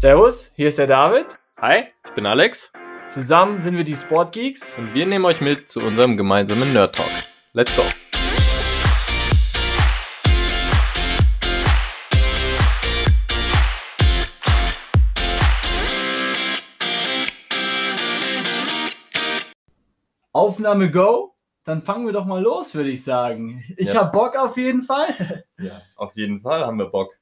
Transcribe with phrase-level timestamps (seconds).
[0.00, 1.26] Servus, hier ist der David.
[1.60, 2.70] Hi, ich bin Alex
[3.10, 4.78] Zusammen sind wir die Sportgeeks.
[4.78, 7.10] und wir nehmen euch mit zu unserem gemeinsamen Nerd Talk.
[7.52, 7.82] Let's go!
[20.32, 21.34] Aufnahme go.
[21.64, 23.64] Dann fangen wir doch mal los, würde ich sagen.
[23.76, 24.02] Ich Ja.
[24.02, 25.44] hab Bock auf jeden Fall.
[25.58, 27.18] Ja, auf jeden Fall haben wir Bock.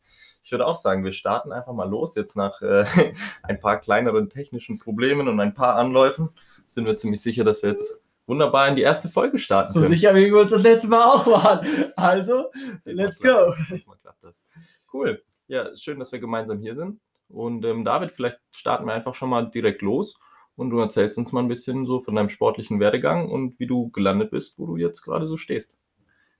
[0.46, 2.14] Ich würde auch sagen, wir starten einfach mal los.
[2.14, 2.84] Jetzt nach äh,
[3.42, 6.28] ein paar kleineren technischen Problemen und ein paar Anläufen
[6.68, 9.92] sind wir ziemlich sicher, dass wir jetzt wunderbar in die erste Folge starten So können.
[9.92, 11.66] sicher, wie wir uns das letzte Mal auch waren.
[11.96, 12.44] Also,
[12.84, 13.46] Diesmal let's go.
[13.46, 14.44] das, Diesmal klappt das.
[14.92, 15.20] Cool.
[15.48, 17.00] Ja, schön, dass wir gemeinsam hier sind.
[17.28, 20.16] Und ähm, David, vielleicht starten wir einfach schon mal direkt los
[20.54, 23.90] und du erzählst uns mal ein bisschen so von deinem sportlichen Werdegang und wie du
[23.90, 25.76] gelandet bist, wo du jetzt gerade so stehst.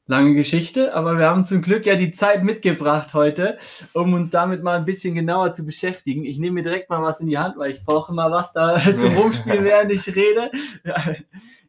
[0.09, 3.59] Lange Geschichte, aber wir haben zum Glück ja die Zeit mitgebracht heute,
[3.93, 6.25] um uns damit mal ein bisschen genauer zu beschäftigen.
[6.25, 8.81] Ich nehme mir direkt mal was in die Hand, weil ich brauche mal was da
[8.97, 10.53] zum Rumspielen, während ich rede.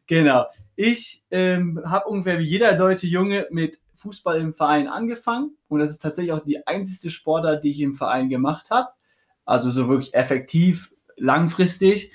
[0.06, 0.46] Genau.
[0.76, 5.90] Ich ähm, habe ungefähr wie jeder deutsche Junge mit Fußball im Verein angefangen und das
[5.90, 8.88] ist tatsächlich auch die einzige Sportart, die ich im Verein gemacht habe.
[9.44, 12.12] Also so wirklich effektiv, langfristig.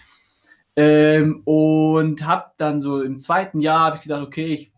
[0.78, 4.73] Ähm, und habe dann so im zweiten Jahr habe ich gedacht, okay, ich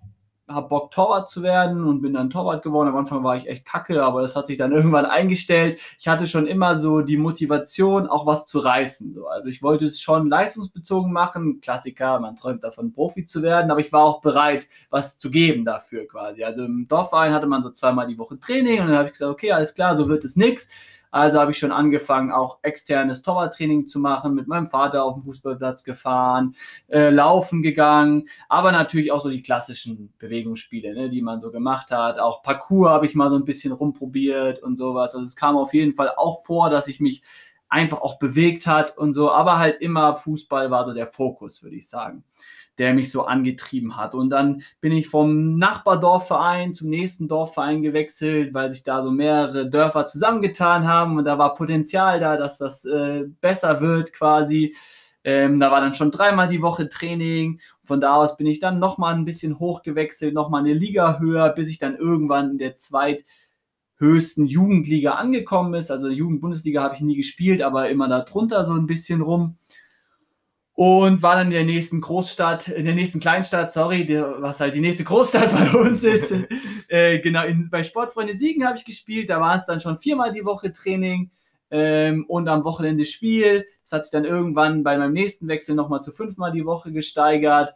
[0.47, 2.89] habe Bock Torwart zu werden und bin dann Torwart geworden.
[2.89, 5.79] Am Anfang war ich echt kacke, aber das hat sich dann irgendwann eingestellt.
[5.99, 9.13] Ich hatte schon immer so die Motivation, auch was zu reißen.
[9.13, 9.27] So.
[9.27, 11.61] Also ich wollte es schon leistungsbezogen machen.
[11.61, 15.65] Klassiker, man träumt davon, Profi zu werden, aber ich war auch bereit, was zu geben
[15.65, 16.43] dafür quasi.
[16.43, 19.31] Also im Dorfverein hatte man so zweimal die Woche Training und dann habe ich gesagt,
[19.31, 20.69] okay, alles klar, so wird es nix.
[21.15, 25.23] Also habe ich schon angefangen, auch externes Torwarttraining zu machen, mit meinem Vater auf dem
[25.23, 26.57] Fußballplatz gefahren,
[26.89, 31.89] äh, laufen gegangen, aber natürlich auch so die klassischen Bewegungsspiele, ne, die man so gemacht
[31.91, 32.19] hat.
[32.19, 35.15] Auch Parcours habe ich mal so ein bisschen rumprobiert und sowas.
[35.15, 37.23] Also es kam auf jeden Fall auch vor, dass ich mich
[37.69, 41.77] einfach auch bewegt hat und so, aber halt immer Fußball war so der Fokus, würde
[41.77, 42.25] ich sagen,
[42.77, 44.15] der mich so angetrieben hat.
[44.15, 49.69] Und dann bin ich vom Nachbardorfverein zum nächsten Dorfverein gewechselt, weil sich da so mehrere
[49.69, 54.75] Dörfer zusammengetan haben und da war Potenzial da, dass das äh, besser wird quasi.
[55.23, 57.59] Ähm, da war dann schon dreimal die Woche Training.
[57.83, 61.69] Von da aus bin ich dann nochmal ein bisschen hochgewechselt, nochmal eine Liga höher, bis
[61.69, 65.89] ich dann irgendwann in der zweithöchsten Jugendliga angekommen ist.
[65.89, 69.57] Also Jugendbundesliga habe ich nie gespielt, aber immer da drunter so ein bisschen rum.
[70.75, 74.75] Und war dann in der nächsten Großstadt, in der nächsten Kleinstadt, sorry, der, was halt
[74.75, 76.33] die nächste Großstadt bei uns ist.
[76.89, 79.29] äh, genau, in, bei Sportfreunde Siegen habe ich gespielt.
[79.29, 81.31] Da waren es dann schon viermal die Woche Training
[81.71, 83.65] ähm, und am Wochenende Spiel.
[83.83, 87.73] Das hat sich dann irgendwann bei meinem nächsten Wechsel nochmal zu fünfmal die Woche gesteigert.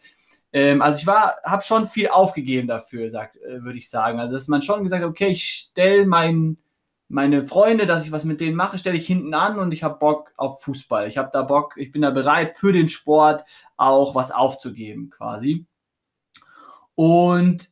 [0.51, 4.19] Ähm, also ich war, habe schon viel aufgegeben dafür, sagt, äh, würde ich sagen.
[4.19, 6.57] Also dass man schon gesagt okay, ich stelle mein,
[7.09, 10.00] meine Freunde, dass ich was mit denen mache, stelle ich hinten an und ich habe
[10.00, 11.08] Bock auf Fußball.
[11.08, 13.44] Ich habe da Bock, ich bin da bereit für den Sport
[13.78, 15.66] auch was aufzugeben quasi.
[16.94, 17.72] Und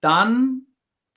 [0.00, 0.66] dann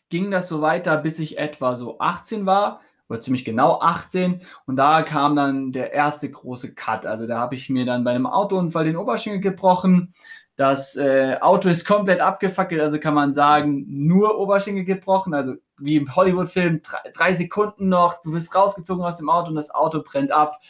[0.09, 4.75] ging das so weiter, bis ich etwa so 18 war oder ziemlich genau 18 und
[4.77, 7.05] da kam dann der erste große Cut.
[7.05, 10.15] Also da habe ich mir dann bei einem Autounfall den Oberschenkel gebrochen.
[10.55, 15.97] Das äh, Auto ist komplett abgefackelt, also kann man sagen, nur Oberschenkel gebrochen, also wie
[15.97, 20.01] im Hollywood-Film, drei, drei Sekunden noch, du wirst rausgezogen aus dem Auto und das Auto
[20.01, 20.61] brennt ab.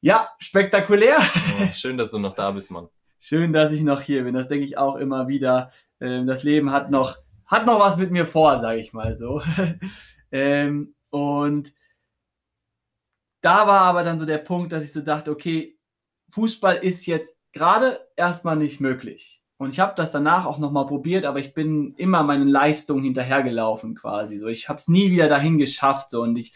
[0.00, 1.18] Ja, spektakulär.
[1.60, 2.88] Ja, schön, dass du noch da bist, Mann.
[3.20, 4.34] Schön, dass ich noch hier bin.
[4.34, 5.70] Das denke ich auch immer wieder.
[6.00, 9.42] Ähm, das Leben hat noch, hat noch was mit mir vor, sage ich mal so.
[10.32, 11.72] ähm, und
[13.40, 15.78] da war aber dann so der Punkt, dass ich so dachte, okay,
[16.30, 19.42] Fußball ist jetzt gerade erstmal nicht möglich.
[19.58, 23.96] Und ich habe das danach auch nochmal probiert, aber ich bin immer meinen Leistungen hinterhergelaufen
[23.96, 24.38] quasi.
[24.38, 26.54] So, ich habe es nie wieder dahin geschafft so, und ich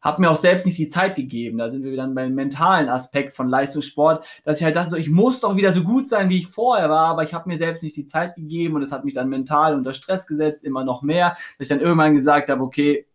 [0.00, 1.58] habe mir auch selbst nicht die Zeit gegeben.
[1.58, 5.10] Da sind wir dann beim mentalen Aspekt von Leistungssport, dass ich halt dachte, so, ich
[5.10, 7.82] muss doch wieder so gut sein, wie ich vorher war, aber ich habe mir selbst
[7.82, 11.02] nicht die Zeit gegeben und es hat mich dann mental unter Stress gesetzt, immer noch
[11.02, 13.06] mehr, dass ich dann irgendwann gesagt habe, okay,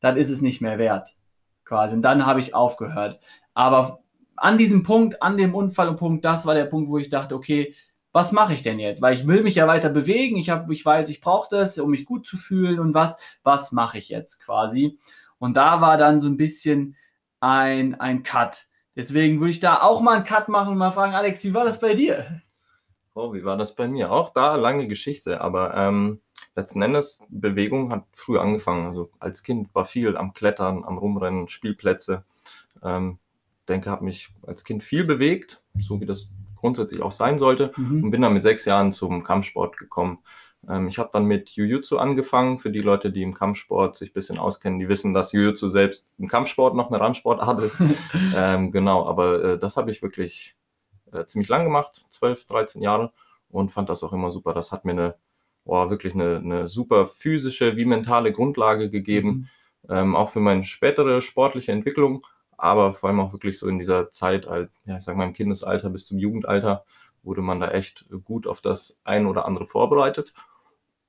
[0.00, 1.16] dann ist es nicht mehr wert.
[1.64, 1.94] Quasi.
[1.94, 3.20] Und dann habe ich aufgehört.
[3.54, 4.03] Aber
[4.36, 7.74] an diesem Punkt, an dem Unfallpunkt, das war der Punkt, wo ich dachte, okay,
[8.12, 9.02] was mache ich denn jetzt?
[9.02, 10.36] Weil ich will mich ja weiter bewegen.
[10.36, 13.18] Ich, hab, ich weiß, ich brauche das, um mich gut zu fühlen und was.
[13.42, 14.98] Was mache ich jetzt quasi?
[15.38, 16.96] Und da war dann so ein bisschen
[17.40, 18.66] ein, ein Cut.
[18.94, 21.64] Deswegen würde ich da auch mal einen Cut machen und mal fragen, Alex, wie war
[21.64, 22.40] das bei dir?
[23.14, 24.12] Oh, wie war das bei mir?
[24.12, 26.20] Auch da lange Geschichte, aber ähm,
[26.54, 28.86] letzten Endes, Bewegung hat früh angefangen.
[28.86, 32.24] Also als Kind war viel am Klettern, am Rumrennen, Spielplätze.
[32.82, 33.18] Ähm,
[33.68, 37.72] denke, habe mich als Kind viel bewegt, so wie das grundsätzlich auch sein sollte.
[37.76, 38.04] Mhm.
[38.04, 40.18] Und bin dann mit sechs Jahren zum Kampfsport gekommen.
[40.68, 42.58] Ähm, ich habe dann mit Jiu-Jitsu angefangen.
[42.58, 46.10] Für die Leute, die im Kampfsport sich ein bisschen auskennen, die wissen, dass Jiu-Jitsu selbst
[46.18, 47.80] im Kampfsport noch eine Randsportart ist.
[48.36, 50.56] ähm, genau, aber äh, das habe ich wirklich
[51.12, 53.12] äh, ziemlich lang gemacht, 12, 13 Jahre
[53.48, 54.52] und fand das auch immer super.
[54.52, 55.16] Das hat mir eine,
[55.64, 59.48] boah, wirklich eine, eine super physische wie mentale Grundlage gegeben,
[59.82, 59.94] mhm.
[59.94, 62.24] ähm, auch für meine spätere sportliche Entwicklung,
[62.64, 65.34] aber vor allem auch wirklich so in dieser Zeit, halt, ja, ich sag mal im
[65.34, 66.84] Kindesalter bis zum Jugendalter,
[67.22, 70.32] wurde man da echt gut auf das ein oder andere vorbereitet.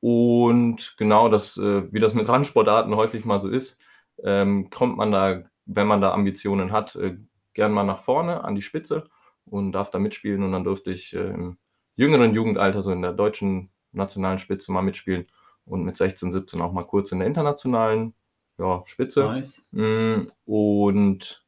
[0.02, 3.82] Und genau das, äh, wie das mit Randsportarten häufig mal so ist,
[4.24, 7.18] ähm, kommt man da, wenn man da Ambitionen hat, äh,
[7.54, 9.06] gern mal nach vorne an die Spitze
[9.46, 10.44] und darf da mitspielen.
[10.44, 11.58] Und dann durfte ich äh, im
[11.96, 15.26] jüngeren Jugendalter, so in der deutschen nationalen Spitze mal mitspielen
[15.66, 18.14] und mit 16, 17 auch mal kurz in der internationalen
[18.58, 19.24] ja, Spitze.
[19.24, 19.66] Nice.
[19.72, 21.45] Mm, und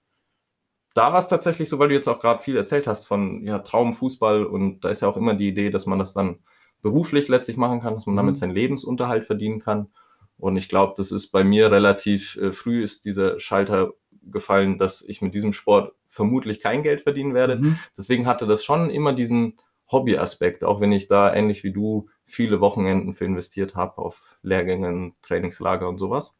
[0.97, 3.59] da war es tatsächlich so, weil du jetzt auch gerade viel erzählt hast von ja,
[3.59, 6.39] Traumfußball und da ist ja auch immer die Idee, dass man das dann
[6.81, 8.39] beruflich letztlich machen kann, dass man damit mhm.
[8.39, 9.89] seinen Lebensunterhalt verdienen kann.
[10.37, 15.03] Und ich glaube, das ist bei mir relativ äh, früh ist dieser Schalter gefallen, dass
[15.03, 17.57] ich mit diesem Sport vermutlich kein Geld verdienen werde.
[17.57, 17.79] Mhm.
[17.97, 19.57] Deswegen hatte das schon immer diesen
[19.91, 25.15] Hobbyaspekt, auch wenn ich da ähnlich wie du viele Wochenenden für investiert habe auf Lehrgängen,
[25.21, 26.35] Trainingslager und sowas.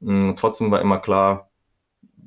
[0.00, 1.50] Mhm, trotzdem war immer klar,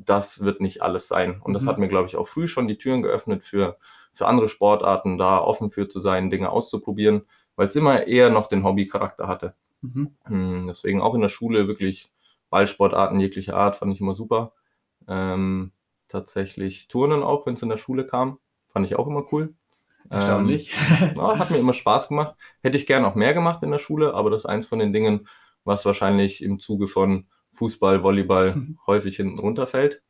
[0.05, 1.41] das wird nicht alles sein.
[1.41, 1.69] Und das mhm.
[1.69, 3.77] hat mir, glaube ich, auch früh schon die Türen geöffnet für,
[4.13, 7.23] für andere Sportarten, da offen für zu sein, Dinge auszuprobieren,
[7.55, 9.53] weil es immer eher noch den Hobbycharakter hatte.
[9.81, 10.15] Mhm.
[10.25, 12.11] Hm, deswegen auch in der Schule wirklich
[12.49, 14.53] Ballsportarten jeglicher Art fand ich immer super.
[15.07, 15.71] Ähm,
[16.07, 19.53] tatsächlich Turnen auch, wenn es in der Schule kam, fand ich auch immer cool.
[20.09, 20.73] Erstaunlich.
[21.01, 22.35] Ähm, ja, hat mir immer Spaß gemacht.
[22.61, 24.93] Hätte ich gern auch mehr gemacht in der Schule, aber das ist eins von den
[24.93, 25.27] Dingen,
[25.65, 28.79] was wahrscheinlich im Zuge von Fußball, Volleyball mhm.
[28.87, 30.01] häufig hinten runterfällt.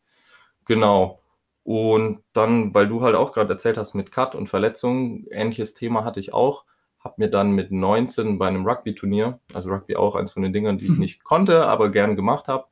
[0.66, 1.22] Genau.
[1.64, 6.04] Und dann, weil du halt auch gerade erzählt hast mit Cut und Verletzungen, ähnliches Thema
[6.04, 6.66] hatte ich auch.
[7.00, 10.78] Hab mir dann mit 19 bei einem Rugby-Turnier, also Rugby auch eins von den Dingern,
[10.78, 11.00] die ich mhm.
[11.00, 12.66] nicht konnte, aber gern gemacht habe,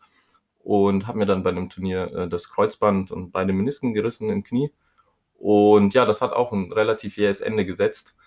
[0.68, 4.44] und habe mir dann bei einem Turnier äh, das Kreuzband und beide Menisken gerissen im
[4.44, 4.74] Knie.
[5.38, 8.18] Und ja, das hat auch ein relativ jähes Ende gesetzt.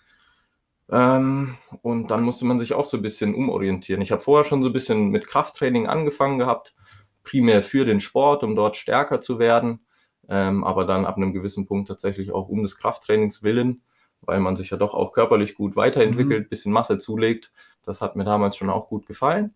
[0.91, 4.03] Ähm, und dann musste man sich auch so ein bisschen umorientieren.
[4.03, 6.75] Ich habe vorher schon so ein bisschen mit Krafttraining angefangen gehabt,
[7.23, 9.87] primär für den Sport, um dort stärker zu werden,
[10.29, 13.83] ähm, aber dann ab einem gewissen Punkt tatsächlich auch um des Krafttrainings willen,
[14.21, 16.49] weil man sich ja doch auch körperlich gut weiterentwickelt, mhm.
[16.49, 17.53] bisschen Masse zulegt.
[17.85, 19.55] Das hat mir damals schon auch gut gefallen.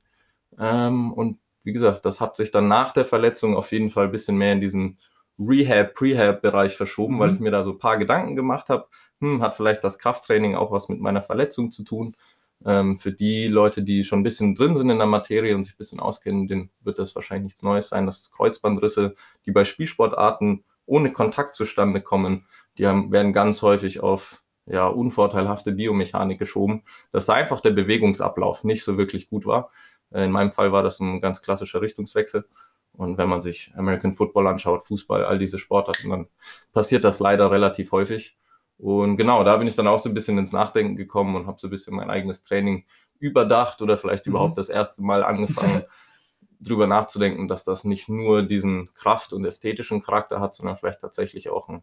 [0.59, 4.13] Ähm, und wie gesagt, das hat sich dann nach der Verletzung auf jeden Fall ein
[4.13, 4.99] bisschen mehr in diesen
[5.39, 7.19] Rehab, Prehab-Bereich verschoben, mhm.
[7.19, 8.87] weil ich mir da so ein paar Gedanken gemacht habe.
[9.21, 12.17] Hm, hat vielleicht das Krafttraining auch was mit meiner Verletzung zu tun?
[12.65, 15.75] Ähm, für die Leute, die schon ein bisschen drin sind in der Materie und sich
[15.75, 19.15] ein bisschen auskennen, denen wird das wahrscheinlich nichts Neues sein, dass Kreuzbandrisse,
[19.45, 22.47] die bei Spielsportarten ohne Kontakt zustande kommen,
[22.79, 28.65] die haben, werden ganz häufig auf ja, unvorteilhafte Biomechanik geschoben, dass da einfach der Bewegungsablauf
[28.65, 29.71] nicht so wirklich gut war.
[30.11, 32.47] In meinem Fall war das ein ganz klassischer Richtungswechsel.
[32.97, 36.29] Und wenn man sich American Football anschaut, Fußball, all diese Sportarten, dann
[36.73, 38.37] passiert das leider relativ häufig.
[38.79, 41.59] Und genau, da bin ich dann auch so ein bisschen ins Nachdenken gekommen und habe
[41.61, 42.85] so ein bisschen mein eigenes Training
[43.19, 44.33] überdacht oder vielleicht mhm.
[44.33, 45.85] überhaupt das erste Mal angefangen,
[46.61, 51.51] drüber nachzudenken, dass das nicht nur diesen Kraft- und ästhetischen Charakter hat, sondern vielleicht tatsächlich
[51.51, 51.83] auch einen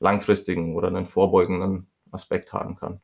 [0.00, 3.00] langfristigen oder einen vorbeugenden Aspekt haben kann.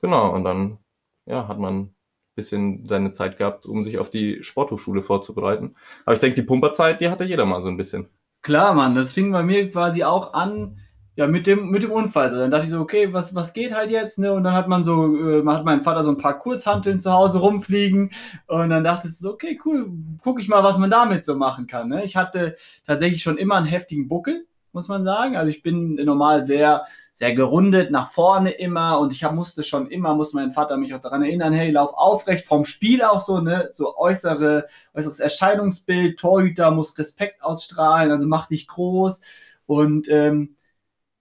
[0.00, 0.78] Genau, und dann
[1.26, 1.95] ja, hat man
[2.36, 5.74] bisschen seine Zeit gehabt, um sich auf die Sporthochschule vorzubereiten.
[6.04, 8.08] Aber ich denke, die Pumperzeit, die hatte jeder mal so ein bisschen.
[8.42, 10.78] Klar, Mann, das fing bei mir quasi auch an,
[11.16, 12.26] ja, mit dem, mit dem Unfall.
[12.26, 14.32] Also dann dachte ich so, okay, was, was geht halt jetzt, ne?
[14.32, 17.38] Und dann hat man so, äh, hat mein Vater so ein paar Kurzhanteln zu Hause
[17.38, 18.12] rumfliegen
[18.46, 19.90] und dann dachte ich so, okay, cool,
[20.22, 21.88] guck ich mal, was man damit so machen kann.
[21.88, 22.04] Ne?
[22.04, 25.36] Ich hatte tatsächlich schon immer einen heftigen Buckel, muss man sagen.
[25.36, 26.84] Also ich bin normal sehr,
[27.16, 29.00] sehr gerundet nach vorne immer.
[29.00, 31.94] Und ich hab, musste schon immer, musste mein Vater mich auch daran erinnern, hey, lauf
[31.94, 38.26] aufrecht vom Spiel auch so, ne, so äußere, äußeres Erscheinungsbild, Torhüter muss Respekt ausstrahlen, also
[38.26, 39.22] mach dich groß.
[39.64, 40.55] Und ähm,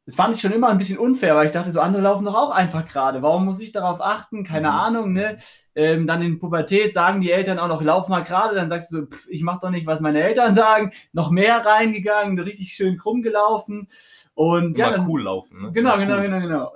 [0.06, 2.36] das fand ich schon immer ein bisschen unfair, weil ich dachte, so andere laufen doch
[2.36, 3.24] auch einfach gerade.
[3.24, 4.44] Warum muss ich darauf achten?
[4.44, 4.76] Keine mhm.
[4.76, 5.38] Ahnung, ne?
[5.74, 8.56] Ähm, dann in Pubertät sagen die Eltern auch noch, lauf mal gerade.
[8.56, 10.92] Dann sagst du so, pff, ich mach doch nicht, was meine Eltern sagen.
[11.12, 13.88] Noch mehr reingegangen, richtig schön krumm gelaufen.
[14.36, 15.72] Und Immer ja, dann, cool laufen, ne?
[15.74, 16.72] Genau, genau, genau, genau.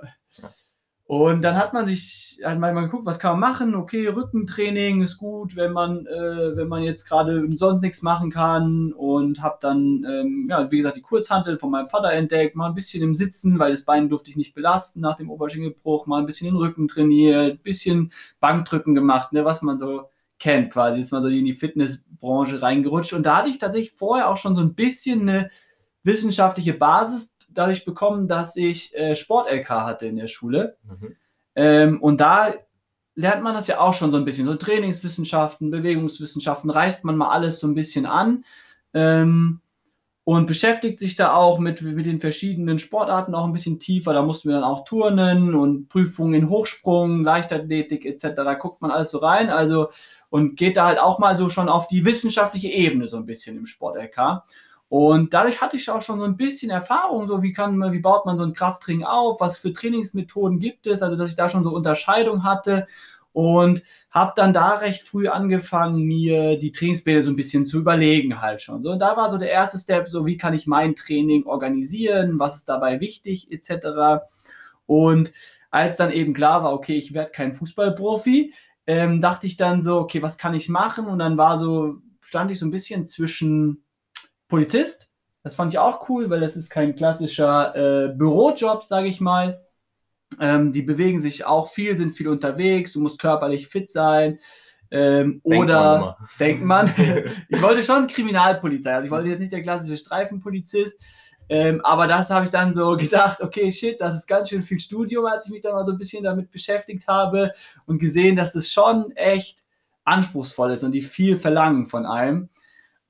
[1.10, 3.74] Und dann hat man sich, hat man mal geguckt, was kann man machen?
[3.74, 8.92] Okay, Rückentraining ist gut, wenn man, äh, wenn man jetzt gerade sonst nichts machen kann.
[8.92, 12.76] Und habe dann, ähm, ja, wie gesagt, die Kurzhantel von meinem Vater entdeckt, mal ein
[12.76, 16.26] bisschen im Sitzen, weil das Bein durfte ich nicht belasten nach dem Oberschenkelbruch, mal ein
[16.26, 20.04] bisschen den Rücken trainiert, ein bisschen Bankdrücken gemacht, ne, was man so
[20.38, 21.00] kennt quasi.
[21.00, 23.14] Ist man so in die Fitnessbranche reingerutscht.
[23.14, 25.50] Und da hatte ich tatsächlich vorher auch schon so ein bisschen eine
[26.04, 30.76] wissenschaftliche Basis dadurch bekommen, dass ich äh, Sport-LK hatte in der Schule.
[30.84, 31.16] Mhm.
[31.54, 32.52] Ähm, und da
[33.14, 34.46] lernt man das ja auch schon so ein bisschen.
[34.46, 38.44] So Trainingswissenschaften, Bewegungswissenschaften, reißt man mal alles so ein bisschen an.
[38.94, 39.60] Ähm,
[40.24, 44.12] und beschäftigt sich da auch mit, mit den verschiedenen Sportarten auch ein bisschen tiefer.
[44.12, 48.60] Da mussten wir dann auch Turnen und Prüfungen in Hochsprung, Leichtathletik etc.
[48.60, 49.50] Guckt man alles so rein.
[49.50, 49.88] Also
[50.28, 53.56] und geht da halt auch mal so schon auf die wissenschaftliche Ebene so ein bisschen
[53.56, 54.44] im Sport-LK.
[54.90, 58.00] Und dadurch hatte ich auch schon so ein bisschen Erfahrung, so wie kann man, wie
[58.00, 61.48] baut man so ein Krafttraining auf, was für Trainingsmethoden gibt es, also dass ich da
[61.48, 62.88] schon so Unterscheidung hatte
[63.32, 68.40] und habe dann da recht früh angefangen, mir die Trainingspläne so ein bisschen zu überlegen
[68.40, 68.82] halt schon.
[68.82, 72.40] So, und da war so der erste Step, so wie kann ich mein Training organisieren,
[72.40, 74.24] was ist dabei wichtig etc.
[74.86, 75.32] Und
[75.70, 78.52] als dann eben klar war, okay, ich werde kein Fußballprofi,
[78.88, 81.06] ähm, dachte ich dann so, okay, was kann ich machen?
[81.06, 83.84] Und dann war so, stand ich so ein bisschen zwischen
[84.50, 85.10] Polizist.
[85.42, 89.64] Das fand ich auch cool, weil das ist kein klassischer äh, Bürojob, sage ich mal.
[90.38, 94.38] Ähm, die bewegen sich auch viel, sind viel unterwegs, du musst körperlich fit sein.
[94.92, 96.94] Ähm, denkt oder man denkt man,
[97.48, 101.00] ich wollte schon Kriminalpolizei, also ich wollte jetzt nicht der klassische Streifenpolizist,
[101.48, 104.78] ähm, aber das habe ich dann so gedacht, okay, shit, das ist ganz schön viel
[104.78, 107.52] Studium, als ich mich dann mal so ein bisschen damit beschäftigt habe
[107.86, 109.58] und gesehen, dass es schon echt
[110.04, 112.50] anspruchsvoll ist und die viel verlangen von einem.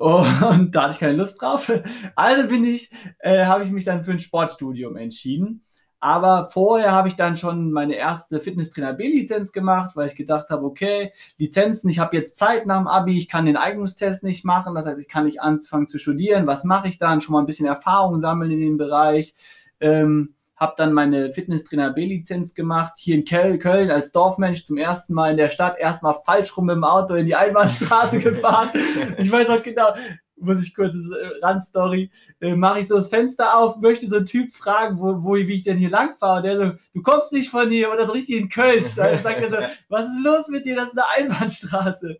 [0.01, 1.71] Und da hatte ich keine Lust drauf.
[2.17, 5.63] Also bin ich, äh, habe ich mich dann für ein Sportstudium entschieden.
[5.99, 10.65] Aber vorher habe ich dann schon meine erste Fitnesstrainer B-Lizenz gemacht, weil ich gedacht habe,
[10.65, 14.75] okay, Lizenzen, ich habe jetzt Zeit nach dem Abi, ich kann den Eignungstest nicht machen,
[14.75, 16.47] das heißt, ich kann nicht anfangen zu studieren.
[16.47, 17.21] Was mache ich dann?
[17.21, 19.35] Schon mal ein bisschen Erfahrung sammeln in dem Bereich.
[19.81, 25.31] Ähm, habe dann meine Fitnesstrainer B-Lizenz gemacht, hier in Köln als Dorfmensch zum ersten Mal
[25.31, 28.69] in der Stadt, erstmal falsch rum mit dem Auto in die Einbahnstraße gefahren.
[29.17, 29.95] Ich weiß auch genau,
[30.37, 34.27] muss ich kurz, äh, Randstory, äh, mache ich so das Fenster auf, möchte so einen
[34.27, 36.39] Typ fragen, wo, wo wie ich denn hier lang fahre.
[36.39, 38.85] Und der so, du kommst nicht von hier, oder so richtig in Köln.
[38.97, 39.57] Da sagt er so,
[39.89, 40.77] was ist los mit dir?
[40.77, 42.19] Das ist eine Einbahnstraße.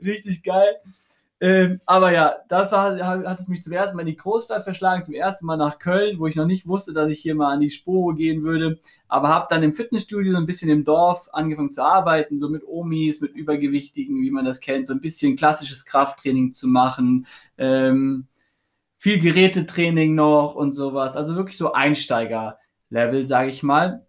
[0.00, 0.76] Richtig geil.
[1.42, 5.14] Ähm, aber ja, hat, hat, es mich zum ersten Mal in die Großstadt verschlagen, zum
[5.14, 7.70] ersten Mal nach Köln, wo ich noch nicht wusste, dass ich hier mal an die
[7.70, 8.78] Spur gehen würde.
[9.08, 12.62] Aber habe dann im Fitnessstudio so ein bisschen im Dorf angefangen zu arbeiten, so mit
[12.64, 17.26] Omis, mit Übergewichtigen, wie man das kennt, so ein bisschen klassisches Krafttraining zu machen.
[17.58, 18.28] Ähm,
[18.96, 21.16] viel Gerätetraining noch und sowas.
[21.16, 24.06] Also wirklich so Einsteiger-Level, sage ich mal.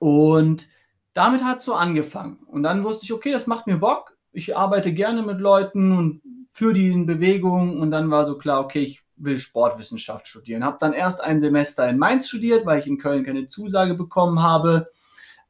[0.00, 0.68] Und
[1.12, 2.40] damit hat es so angefangen.
[2.48, 4.16] Und dann wusste ich, okay, das macht mir Bock.
[4.32, 6.20] Ich arbeite gerne mit Leuten und
[6.58, 10.64] für die Bewegung und dann war so klar, okay, ich will Sportwissenschaft studieren.
[10.64, 14.42] Habe dann erst ein Semester in Mainz studiert, weil ich in Köln keine Zusage bekommen
[14.42, 14.90] habe.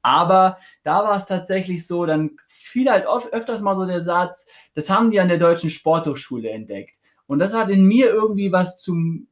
[0.03, 4.47] Aber da war es tatsächlich so, dann fiel halt oft, öfters mal so der Satz,
[4.75, 6.99] das haben die an der Deutschen Sporthochschule entdeckt.
[7.27, 9.29] Und das hat in mir irgendwie was zum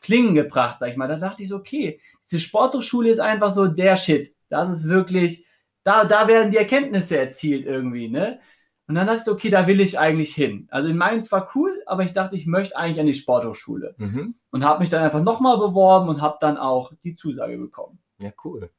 [0.00, 1.08] Klingen gebracht, sag ich mal.
[1.08, 4.34] Da dachte ich so, okay, diese Sporthochschule ist einfach so der Shit.
[4.48, 5.44] Das ist wirklich,
[5.82, 8.40] da, da werden die Erkenntnisse erzielt irgendwie, ne?
[8.86, 10.68] Und dann dachte ich, so, okay, da will ich eigentlich hin.
[10.70, 13.94] Also in Mainz war cool, aber ich dachte, ich möchte eigentlich an die Sporthochschule.
[13.96, 14.34] Mhm.
[14.50, 17.98] Und habe mich dann einfach nochmal beworben und habe dann auch die Zusage bekommen.
[18.18, 18.70] Ja, cool.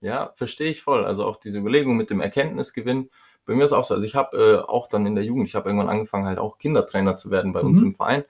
[0.00, 1.04] Ja, verstehe ich voll.
[1.04, 3.08] Also auch diese Überlegung mit dem Erkenntnisgewinn.
[3.44, 3.94] Bei mir ist auch so.
[3.94, 6.58] Also ich habe äh, auch dann in der Jugend, ich habe irgendwann angefangen, halt auch
[6.58, 7.68] Kindertrainer zu werden bei mhm.
[7.68, 8.24] uns im Verein.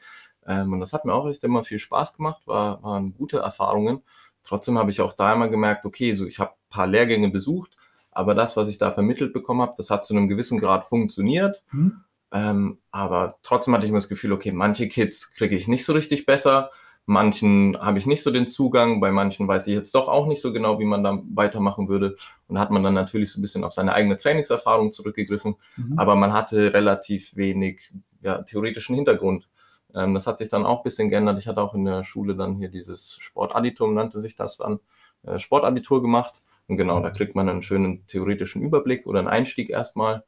[0.46, 4.02] Ähm, und das hat mir auch echt immer viel Spaß gemacht, war, waren gute Erfahrungen.
[4.44, 7.76] Trotzdem habe ich auch da immer gemerkt, okay, so ich habe ein paar Lehrgänge besucht,
[8.12, 11.64] aber das, was ich da vermittelt bekommen habe, das hat zu einem gewissen Grad funktioniert.
[11.72, 12.04] Mhm.
[12.30, 15.92] Ähm, aber trotzdem hatte ich immer das Gefühl, okay, manche Kids kriege ich nicht so
[15.92, 16.70] richtig besser,
[17.04, 20.40] manchen habe ich nicht so den Zugang, bei manchen weiß ich jetzt doch auch nicht
[20.40, 22.16] so genau, wie man da weitermachen würde.
[22.48, 25.98] Und da hat man dann natürlich so ein bisschen auf seine eigene Trainingserfahrung zurückgegriffen, mhm.
[25.98, 27.92] aber man hatte relativ wenig
[28.22, 29.48] ja, theoretischen Hintergrund.
[29.94, 31.38] Ähm, das hat sich dann auch ein bisschen geändert.
[31.38, 34.80] Ich hatte auch in der Schule dann hier dieses Sportaditum, nannte sich das dann,
[35.24, 39.70] äh, Sportabitur gemacht und genau, da kriegt man einen schönen theoretischen Überblick oder einen Einstieg
[39.70, 40.24] erstmal.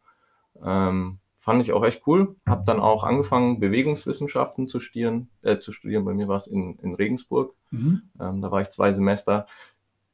[0.63, 2.37] Ähm, fand ich auch echt cool.
[2.47, 5.29] Habe dann auch angefangen, Bewegungswissenschaften zu studieren.
[5.43, 6.05] Äh, zu studieren.
[6.05, 7.55] Bei mir war es in, in Regensburg.
[7.71, 8.03] Mhm.
[8.21, 9.47] Ähm, da war ich zwei Semester.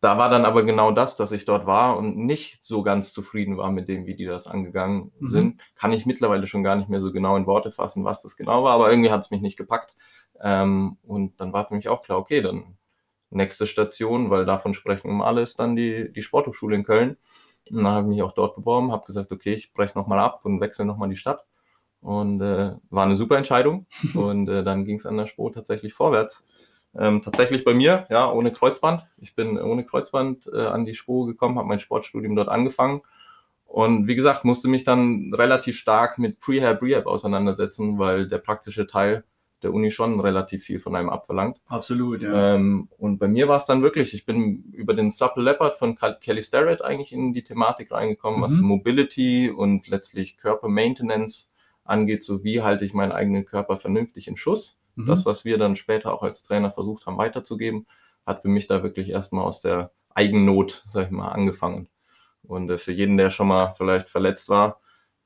[0.01, 3.59] Da war dann aber genau das, dass ich dort war und nicht so ganz zufrieden
[3.59, 5.29] war mit dem, wie die das angegangen mhm.
[5.29, 5.63] sind.
[5.77, 8.65] Kann ich mittlerweile schon gar nicht mehr so genau in Worte fassen, was das genau
[8.65, 9.95] war, aber irgendwie hat es mich nicht gepackt.
[10.41, 12.77] Ähm, und dann war für mich auch klar, okay, dann
[13.31, 17.17] nächste Station, weil davon sprechen um alles, dann die, die Sporthochschule in Köln.
[17.71, 20.41] Und dann habe ich mich auch dort beworben, habe gesagt, okay, ich breche nochmal ab
[20.45, 21.45] und wechsle nochmal die Stadt.
[22.01, 23.87] Und äh, war eine super Entscheidung.
[24.15, 26.45] und äh, dann ging es an der Sport tatsächlich vorwärts.
[26.99, 29.07] Ähm, tatsächlich bei mir, ja, ohne Kreuzband.
[29.19, 33.03] Ich bin ohne Kreuzband äh, an die Spur gekommen, habe mein Sportstudium dort angefangen.
[33.65, 38.89] Und wie gesagt, musste mich dann relativ stark mit Prehab, Rehab auseinandersetzen, weil der praktische
[38.89, 39.23] Teil
[39.63, 41.61] der Uni schon relativ viel von einem abverlangt.
[41.67, 42.55] Absolut, ja.
[42.55, 45.97] Ähm, und bei mir war es dann wirklich, ich bin über den Supple Leopard von
[46.21, 48.45] Kelly Starrett eigentlich in die Thematik reingekommen, Mhm.
[48.45, 51.49] was Mobility und letztlich Körpermaintenance
[51.85, 54.79] angeht, so wie halte ich meinen eigenen Körper vernünftig in Schuss.
[54.97, 55.07] Mhm.
[55.07, 57.87] Das, was wir dann später auch als Trainer versucht haben weiterzugeben,
[58.27, 61.89] hat für mich da wirklich erstmal aus der Eigennot, sag ich mal, angefangen.
[62.43, 64.81] Und äh, für jeden, der schon mal vielleicht verletzt war,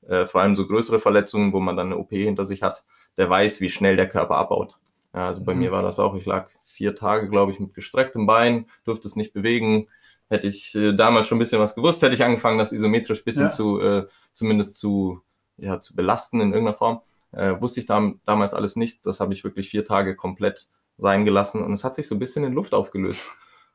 [0.06, 2.84] äh, vor allem so größere Verletzungen, wo man dann eine OP hinter sich hat,
[3.18, 4.76] der weiß, wie schnell der Körper abbaut.
[5.14, 5.60] Ja, also bei Mhm.
[5.60, 9.16] mir war das auch, ich lag vier Tage, glaube ich, mit gestrecktem Bein, durfte es
[9.16, 9.86] nicht bewegen.
[10.28, 13.24] Hätte ich äh, damals schon ein bisschen was gewusst, hätte ich angefangen, das isometrisch ein
[13.24, 13.50] bisschen Ja.
[13.50, 15.20] zu, äh, zumindest zu,
[15.56, 17.00] ja, zu belasten in irgendeiner Form.
[17.32, 19.06] Äh, wusste ich dam damals alles nicht.
[19.06, 20.68] Das habe ich wirklich vier Tage komplett
[20.98, 23.24] sein gelassen und es hat sich so ein bisschen in Luft aufgelöst.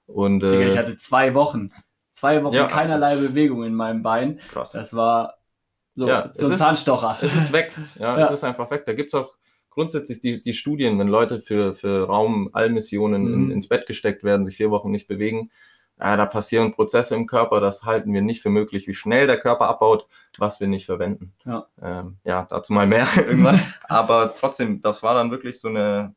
[0.07, 1.71] Und Digga, ich äh, hatte zwei Wochen.
[2.11, 2.67] Zwei Wochen Ja.
[2.67, 4.39] keinerlei Bewegung in meinem Bein.
[4.49, 4.71] krass.
[4.71, 5.35] Das war
[5.99, 7.17] so, Ja, so es ein ist- Zahnstocher.
[7.21, 7.77] Es ist weg.
[7.99, 8.25] Ja, Ja.
[8.25, 8.83] es ist einfach weg.
[8.85, 9.33] Da gibt's auch
[9.69, 13.33] grundsätzlich die, die Studien, wenn Leute für, für Raumallmissionen Mhm.
[13.33, 15.51] in, ins Bett gesteckt werden, sich vier Wochen nicht bewegen,
[15.99, 19.37] ja, da passieren Prozesse im Körper, das halten wir nicht für möglich, wie schnell der
[19.37, 21.33] Körper abbaut, was wir nicht verwenden.
[21.45, 21.67] Ja.
[21.81, 23.61] Ähm, ja, dazu mal mehr irgendwann.
[23.89, 26.15] Aber trotzdem, das war dann wirklich so eine,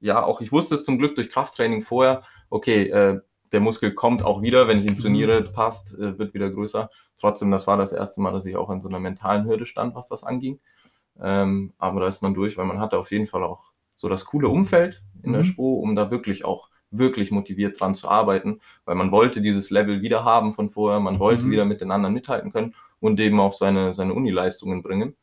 [0.00, 3.20] ja, auch ich wusste es zum Glück durch Krafttraining vorher, okay, äh,
[3.52, 4.98] der Muskel kommt auch wieder, wenn ich ihn Mhm.
[4.98, 6.90] trainiere, passt, äh, wird wieder größer.
[7.18, 9.94] Trotzdem, das war das erste Mal, dass ich auch an so einer mentalen Hürde stand,
[9.94, 10.60] was das anging.
[11.20, 14.24] Ähm, aber da ist man durch, weil man hatte auf jeden Fall auch so das
[14.24, 15.44] coole Umfeld in der Mhm.
[15.44, 20.02] Spo, um da wirklich auch wirklich motiviert dran zu arbeiten, weil man wollte dieses Level
[20.02, 21.50] wieder haben von vorher, man wollte Mhm.
[21.50, 25.16] wieder mit den anderen mithalten können und eben auch seine, seine Unileistungen bringen.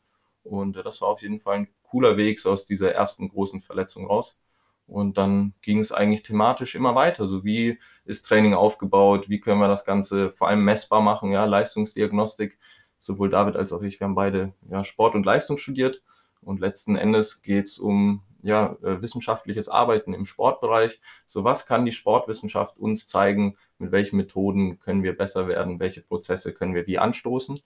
[0.44, 3.62] Und äh, das war auf jeden Fall ein cooler Weg so aus dieser ersten großen
[3.62, 4.38] Verletzung raus.
[4.90, 7.28] Und dann ging es eigentlich thematisch immer weiter.
[7.28, 9.28] So wie ist Training aufgebaut?
[9.28, 11.30] Wie können wir das Ganze vor allem messbar machen?
[11.30, 12.58] Ja, Leistungsdiagnostik.
[12.98, 16.02] Sowohl David als auch ich, wir haben beide ja, Sport und Leistung studiert.
[16.42, 21.00] Und letzten Endes geht es um ja, äh, wissenschaftliches Arbeiten im Sportbereich.
[21.28, 23.56] So was kann die Sportwissenschaft uns zeigen?
[23.78, 25.78] Mit welchen Methoden können wir besser werden?
[25.78, 27.60] Welche Prozesse können wir wie anstoßen?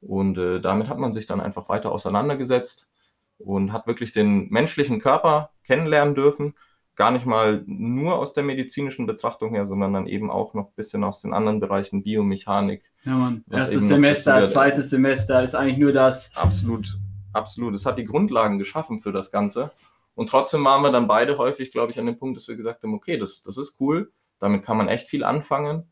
[0.00, 2.90] Und äh, damit hat man sich dann einfach weiter auseinandergesetzt
[3.36, 6.54] und hat wirklich den menschlichen Körper kennenlernen dürfen.
[6.94, 10.74] Gar nicht mal nur aus der medizinischen Betrachtung her, sondern dann eben auch noch ein
[10.76, 12.92] bisschen aus den anderen Bereichen Biomechanik.
[13.04, 13.44] Ja, Mann.
[13.50, 16.30] Erstes Semester, zweites Semester ist eigentlich nur das.
[16.36, 16.98] Absolut,
[17.32, 17.74] absolut.
[17.74, 19.70] Es hat die Grundlagen geschaffen für das Ganze.
[20.14, 22.82] Und trotzdem waren wir dann beide häufig, glaube ich, an dem Punkt, dass wir gesagt
[22.82, 25.91] haben, okay, das, das ist cool, damit kann man echt viel anfangen,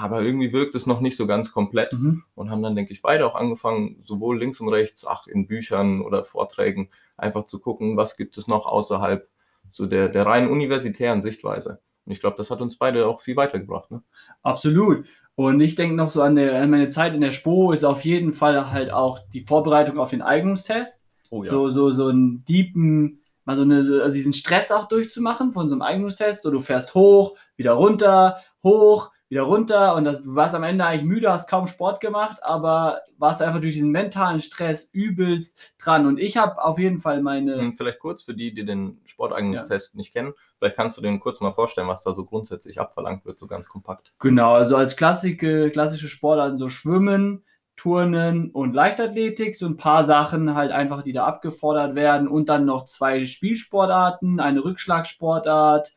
[0.00, 1.92] aber irgendwie wirkt es noch nicht so ganz komplett.
[1.92, 2.22] Mhm.
[2.34, 6.00] und haben dann, denke ich, beide auch angefangen, sowohl links und rechts, ach, in Büchern
[6.02, 9.28] oder Vorträgen, einfach zu gucken, was gibt es noch außerhalb
[9.70, 11.80] so der, der rein universitären Sichtweise.
[12.06, 13.90] Und ich glaube, das hat uns beide auch viel weitergebracht.
[13.90, 14.02] Ne?
[14.42, 15.04] Absolut.
[15.34, 18.04] Und ich denke noch so an, der, an meine Zeit in der SPO ist auf
[18.04, 21.02] jeden Fall halt auch die Vorbereitung auf den Eignungstest.
[21.30, 25.52] Oh So, so, so einen deepen, mal so eine, so- also diesen Stress auch durchzumachen
[25.52, 26.42] von so einem Eignungstest.
[26.42, 30.84] So, du fährst hoch, wieder runter, hoch, wieder runter und das, du warst am Ende
[30.84, 36.06] eigentlich müde, hast kaum Sport gemacht, aber warst einfach durch diesen mentalen Stress übelst dran.
[36.06, 39.96] Und ich habe auf jeden Fall meine, Hm, Vielleicht kurz für die, die den Sporteignungstest
[39.96, 43.38] nicht kennen, vielleicht kannst du den kurz mal vorstellen, was da so grundsätzlich abverlangt wird,
[43.38, 44.12] so ganz kompakt.
[44.18, 47.44] Genau, also als klassische, klassische Sportarten so Schwimmen,
[47.76, 52.64] Turnen und Leichtathletik, so ein paar Sachen halt einfach, die da abgefordert werden und dann
[52.64, 55.92] noch zwei Spielsportarten, eine Rückschlagsportart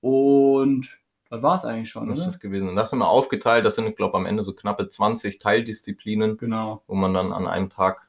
[0.00, 0.98] und
[1.30, 2.68] das war es eigentlich schon, Das ist gewesen.
[2.68, 6.36] Und das sind wir aufgeteilt, das sind, glaube ich, am Ende so knappe 20 Teildisziplinen,
[6.38, 6.82] Genau.
[6.86, 8.08] wo man dann an einem Tag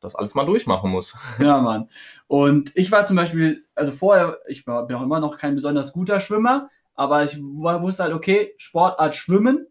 [0.00, 1.16] das alles mal durchmachen muss.
[1.38, 1.88] Ja, Mann.
[2.26, 5.92] Und ich war zum Beispiel, also vorher, ich war, bin auch immer noch kein besonders
[5.92, 9.66] guter Schwimmer, aber ich war- wusste halt, okay, Sportart Schwimmen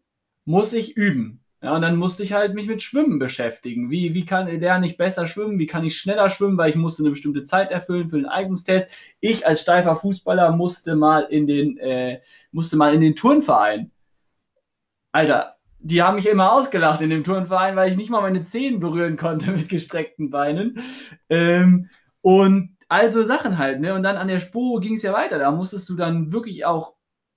[0.46, 1.44] muss ich üben.
[1.62, 3.90] Ja, und dann musste ich halt mich mit Schwimmen beschäftigen.
[3.90, 5.60] Wie, wie kann der nicht besser schwimmen?
[5.60, 6.58] Wie kann ich schneller schwimmen?
[6.58, 8.90] Weil ich musste eine bestimmte Zeit erfüllen für den Eignungstest.
[9.20, 13.92] Ich als steifer Fußballer musste mal in den, äh, musste mal in den Turnverein.
[15.12, 18.80] Alter, die haben mich immer ausgelacht in dem Turnverein, weil ich nicht mal meine Zehen
[18.80, 20.82] berühren konnte mit gestreckten Beinen.
[21.30, 21.90] Ähm,
[22.22, 23.94] und also Sachen halt, ne?
[23.94, 25.40] Und dann an der Spur ging es ja weiter.
[25.40, 26.96] Da musstest du dann wirklich auch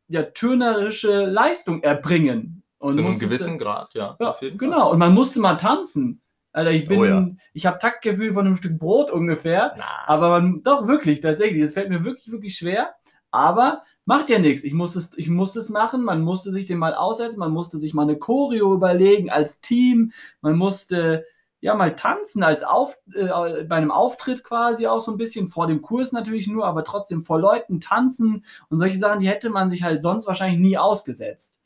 [0.08, 2.61] ja, turnerische Leistung erbringen.
[2.82, 4.16] Und Zu einem gewissen Grad, ja.
[4.20, 4.90] ja, genau.
[4.90, 6.20] Und man musste mal tanzen.
[6.52, 7.28] Alter, ich bin, Oh ja.
[7.54, 9.74] ich habe Taktgefühl von einem Stück Brot ungefähr.
[9.78, 11.62] Na, Aber man, doch wirklich, tatsächlich.
[11.62, 12.94] Das fällt mir wirklich, wirklich schwer.
[13.30, 14.62] Aber macht ja nichts.
[14.64, 16.04] Ich musste, es, ich musste es machen.
[16.04, 17.38] Man musste sich den mal aussetzen.
[17.38, 20.12] Man musste sich mal eine Choreo überlegen als Team.
[20.42, 21.24] Man musste
[21.62, 25.68] ja mal tanzen als auf, äh, bei einem Auftritt quasi auch so ein bisschen vor
[25.68, 29.70] dem Kurs natürlich nur, aber trotzdem vor Leuten tanzen und solche Sachen, die hätte man
[29.70, 31.56] sich halt sonst wahrscheinlich nie ausgesetzt.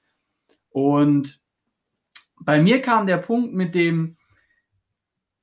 [0.77, 1.41] Und
[2.39, 4.19] bei mir kam der Punkt mit dem,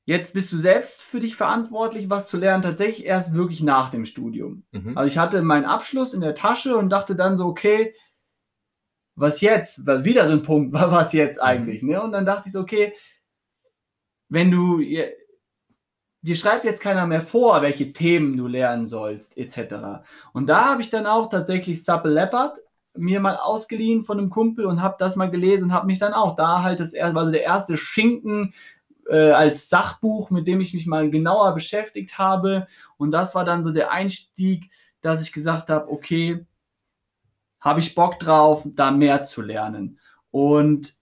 [0.06, 4.06] Jetzt bist du selbst für dich verantwortlich, was zu lernen, tatsächlich erst wirklich nach dem
[4.06, 4.66] Studium.
[4.72, 4.98] Mhm.
[4.98, 7.96] Also ich hatte meinen Abschluss in der Tasche und dachte dann so, okay,
[9.16, 9.88] was jetzt?
[9.88, 11.44] Wieder so ein Punkt, was jetzt Mhm.
[11.44, 11.84] eigentlich?
[11.84, 12.04] Ne?
[12.04, 12.94] Und dann dachte ich so, okay,
[14.28, 20.04] wenn du, dir schreibt jetzt keiner mehr vor, welche Themen du lernen sollst, etc.
[20.34, 22.58] Und da habe ich dann auch tatsächlich Supple Leopard
[22.96, 26.14] mir mal ausgeliehen von einem Kumpel und habe das mal gelesen und habe mich dann
[26.14, 28.54] auch da halt das erste, also der erste Schinken
[29.10, 32.68] äh, als Sachbuch, mit dem ich mich mal genauer beschäftigt habe.
[32.98, 34.70] Und das war dann so der Einstieg,
[35.02, 36.46] dass ich gesagt habe, okay,
[37.60, 40.00] habe ich Bock drauf, da mehr zu lernen.
[40.32, 40.96] Und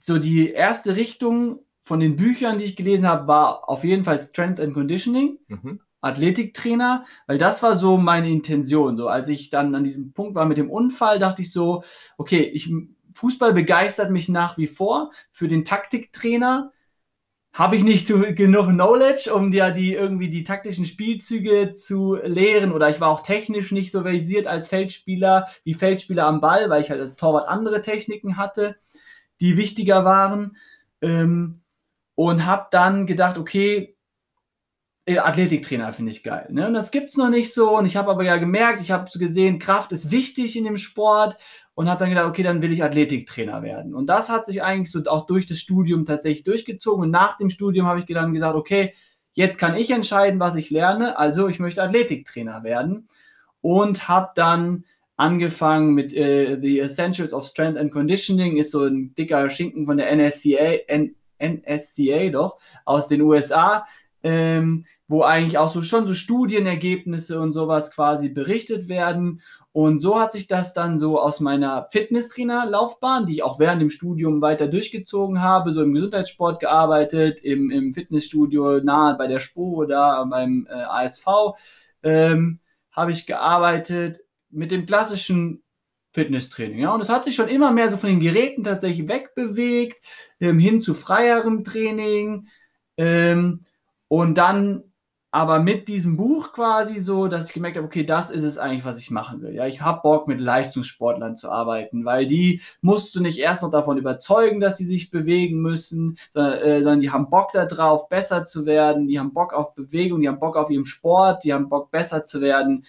[0.00, 4.20] so die erste Richtung von den Büchern, die ich gelesen habe, war auf jeden Fall
[4.20, 5.80] Strength and Conditioning, Mhm.
[6.00, 8.96] Athletiktrainer, weil das war so meine Intention.
[8.96, 11.82] So als ich dann an diesem Punkt war mit dem Unfall, dachte ich so,
[12.16, 12.72] okay, ich,
[13.14, 15.10] Fußball begeistert mich nach wie vor.
[15.30, 16.72] Für den Taktiktrainer
[17.52, 18.06] habe ich nicht
[18.36, 22.72] genug Knowledge, um dir die irgendwie die taktischen Spielzüge zu lehren.
[22.72, 26.82] Oder ich war auch technisch nicht so versiert als Feldspieler wie Feldspieler am Ball, weil
[26.82, 28.76] ich halt als Torwart andere Techniken hatte,
[29.40, 30.56] die wichtiger waren.
[31.00, 31.62] Ähm,
[32.14, 33.96] und habe dann gedacht, okay,
[35.16, 36.48] Athletiktrainer finde ich geil.
[36.50, 36.66] Ne?
[36.66, 37.76] Und das gibt es noch nicht so.
[37.78, 41.36] Und ich habe aber ja gemerkt, ich habe gesehen, Kraft ist wichtig in dem Sport
[41.74, 43.94] und habe dann gedacht, okay, dann will ich Athletiktrainer werden.
[43.94, 47.04] Und das hat sich eigentlich so auch durch das Studium tatsächlich durchgezogen.
[47.04, 48.94] Und nach dem Studium habe ich dann gesagt, okay,
[49.32, 51.16] jetzt kann ich entscheiden, was ich lerne.
[51.16, 53.08] Also ich möchte Athletiktrainer werden
[53.60, 54.84] und habe dann
[55.16, 59.96] angefangen mit äh, The Essentials of Strength and Conditioning, ist so ein dicker Schinken von
[59.96, 63.86] der NSCA, N NSCA doch, aus den USA,
[64.22, 69.40] ähm, wo eigentlich auch so schon so Studienergebnisse und sowas quasi berichtet werden.
[69.72, 73.90] Und so hat sich das dann so aus meiner Fitnesstrainer-Laufbahn, die ich auch während dem
[73.90, 79.74] Studium weiter durchgezogen habe, so im Gesundheitssport gearbeitet, im, im Fitnessstudio nahe bei der SPO
[79.76, 81.26] oder beim äh, ASV,
[82.02, 82.60] ähm,
[82.92, 85.62] habe ich gearbeitet mit dem klassischen
[86.12, 86.80] Fitnesstraining.
[86.80, 86.92] Ja?
[86.92, 90.04] Und es hat sich schon immer mehr so von den Geräten tatsächlich wegbewegt,
[90.40, 92.48] ähm, hin zu freierem Training.
[92.96, 93.64] Ähm,
[94.08, 94.87] und dann
[95.30, 98.86] aber mit diesem Buch quasi so, dass ich gemerkt habe, okay, das ist es eigentlich,
[98.86, 99.54] was ich machen will.
[99.54, 103.70] Ja, ich habe Bock, mit Leistungssportlern zu arbeiten, weil die musst du nicht erst noch
[103.70, 108.46] davon überzeugen, dass sie sich bewegen müssen, sondern, äh, sondern die haben Bock darauf, besser
[108.46, 111.68] zu werden, die haben Bock auf Bewegung, die haben Bock auf ihren Sport, die haben
[111.68, 112.86] Bock, besser zu werden.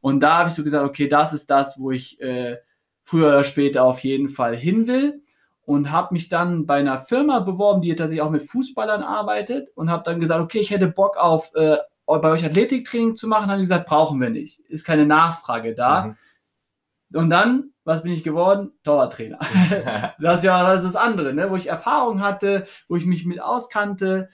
[0.00, 2.58] Und da habe ich so gesagt, okay, das ist das, wo ich äh,
[3.02, 5.23] früher oder später auf jeden Fall hin will
[5.66, 9.90] und habe mich dann bei einer Firma beworben, die tatsächlich auch mit Fußballern arbeitet und
[9.90, 13.50] habe dann gesagt, okay, ich hätte Bock auf äh, bei euch Athletiktraining zu machen.
[13.50, 16.04] Haben die gesagt, brauchen wir nicht, ist keine Nachfrage da.
[16.04, 16.16] Mhm.
[17.18, 18.72] Und dann, was bin ich geworden?
[18.82, 19.38] Torwarttrainer.
[20.20, 21.50] das ist ja das, ist das andere, ne?
[21.50, 24.28] wo ich Erfahrung hatte, wo ich mich mit auskannte.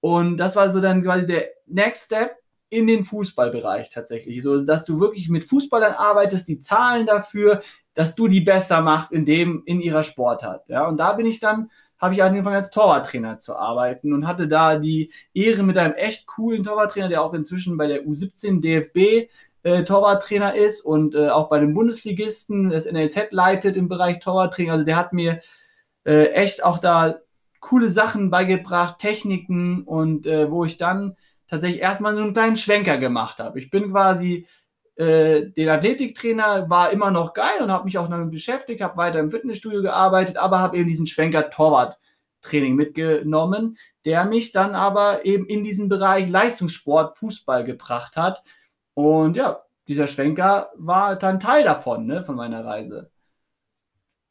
[0.00, 2.36] Und das war so dann quasi der Next Step
[2.70, 4.42] in den Fußballbereich tatsächlich.
[4.42, 7.62] So, dass du wirklich mit Fußballern arbeitest, die zahlen dafür,
[7.94, 10.68] dass du die besser machst in dem, in ihrer Sportart.
[10.68, 14.48] Ja, und da bin ich dann, habe ich angefangen als Torwarttrainer zu arbeiten und hatte
[14.48, 19.28] da die Ehre mit einem echt coolen Torwarttrainer, der auch inzwischen bei der U17 DFB
[19.62, 24.72] äh, Torwarttrainer ist und äh, auch bei den Bundesligisten das NLZ leitet im Bereich Torwarttraining.
[24.72, 25.40] Also der hat mir
[26.04, 27.20] äh, echt auch da
[27.60, 32.98] coole Sachen beigebracht, Techniken und äh, wo ich dann tatsächlich erstmal so einen kleinen Schwenker
[32.98, 33.60] gemacht habe.
[33.60, 34.46] Ich bin quasi
[35.02, 39.18] äh, den Athletiktrainer war immer noch geil und habe mich auch damit beschäftigt, habe weiter
[39.18, 45.46] im Fitnessstudio gearbeitet, aber habe eben diesen Schwenker Torwarttraining mitgenommen, der mich dann aber eben
[45.46, 48.44] in diesen Bereich Leistungssport, Fußball gebracht hat.
[48.94, 53.10] Und ja, dieser Schwenker war dann Teil davon, ne, von meiner Reise.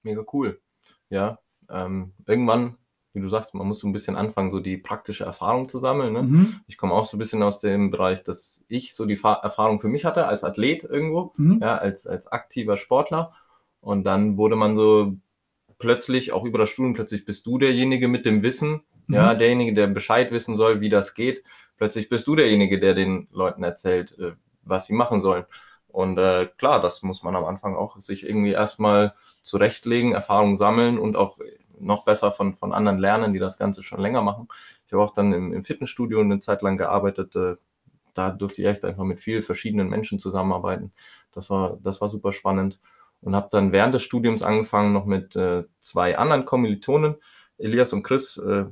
[0.04, 0.62] Mega cool.
[1.10, 2.78] Ja, ähm, irgendwann,
[3.14, 6.14] wie du sagst, man muss so ein bisschen anfangen, so die praktische Erfahrung zu sammeln.
[6.14, 6.24] Ne?
[6.24, 6.56] Mhm.
[6.68, 9.82] Ich komme auch so ein bisschen aus dem Bereich, dass ich so die Fa Erfahrung
[9.82, 11.60] für mich hatte als Athlet irgendwo, Mhm.
[11.62, 13.34] ja, als, als aktiver Sportler.
[13.82, 15.16] Und dann wurde man so
[15.78, 19.16] plötzlich, auch über das Studium, plötzlich bist du derjenige mit dem Wissen, Mhm.
[19.16, 21.44] ja, derjenige, der Bescheid wissen soll, wie das geht.
[21.78, 25.46] Plötzlich bist du derjenige, der den Leuten erzählt, äh, was sie machen sollen.
[25.88, 30.98] Und äh, klar, das muss man am Anfang auch sich irgendwie erstmal zurechtlegen, Erfahrung sammeln
[31.00, 31.40] und auch
[31.82, 34.48] noch besser von, von anderen lernen, die das Ganze schon länger machen.
[34.88, 37.36] Ich habe auch dann im, im Fitnessstudio eine Zeit lang gearbeitet.
[37.36, 37.56] Äh,
[38.14, 40.92] da durfte ich echt einfach mit vielen verschiedenen Menschen zusammenarbeiten.
[41.32, 42.80] Das war, das war super spannend.
[43.22, 47.16] Und habe dann während des Studiums angefangen, noch mit äh, zwei anderen Kommilitonen,
[47.58, 48.66] Elias und Chris äh,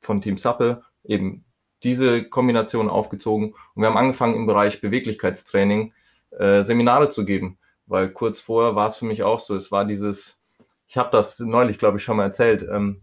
[0.00, 1.44] von Team Sappe, eben
[1.82, 3.54] diese Kombination aufgezogen.
[3.74, 5.92] Und wir haben angefangen im Bereich Beweglichkeitstraining
[6.30, 9.84] äh, Seminare zu geben, weil kurz vorher war es für mich auch so, es war
[9.84, 10.42] dieses,
[10.88, 13.02] ich habe das neulich, glaube ich, schon mal erzählt, ähm,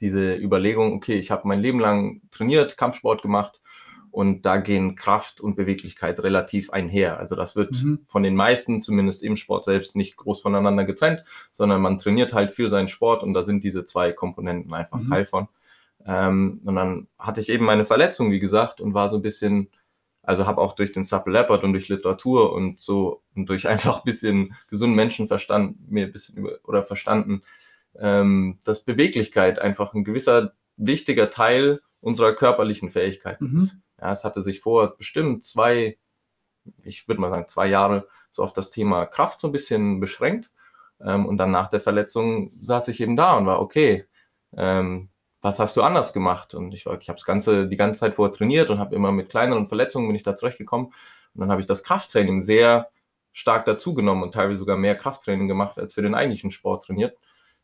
[0.00, 3.60] diese Überlegung, okay, ich habe mein Leben lang trainiert, Kampfsport gemacht
[4.10, 7.18] und da gehen Kraft und Beweglichkeit relativ einher.
[7.18, 8.00] Also das wird mhm.
[8.06, 12.52] von den meisten, zumindest im Sport selbst, nicht groß voneinander getrennt, sondern man trainiert halt
[12.52, 15.08] für seinen Sport und da sind diese zwei Komponenten einfach mhm.
[15.10, 15.48] Teil von.
[16.04, 19.70] Ähm, und dann hatte ich eben meine Verletzung, wie gesagt, und war so ein bisschen,
[20.22, 23.98] also habe auch durch den Supple Leopard und durch Literatur und so und durch einfach
[23.98, 27.42] ein bisschen gesunden Menschenverstand mir ein bisschen über oder verstanden,
[27.98, 33.58] ähm, dass Beweglichkeit einfach ein gewisser wichtiger Teil unserer körperlichen Fähigkeiten mhm.
[33.58, 33.76] ist.
[34.00, 35.98] Ja, es hatte sich vor bestimmt zwei,
[36.82, 40.50] ich würde mal sagen, zwei Jahre so auf das Thema Kraft so ein bisschen beschränkt.
[41.00, 44.06] Ähm, und dann nach der Verletzung saß ich eben da und war, okay,
[44.56, 45.10] ähm,
[45.42, 46.54] was hast du anders gemacht?
[46.54, 49.12] Und ich, war, ich habe das ganze, die ganze Zeit vorher trainiert und habe immer
[49.12, 50.86] mit kleineren Verletzungen bin ich da zurechtgekommen.
[50.86, 52.88] Und dann habe ich das Krafttraining sehr
[53.32, 57.18] stark dazugenommen und teilweise sogar mehr Krafttraining gemacht, als für den eigentlichen Sport trainiert.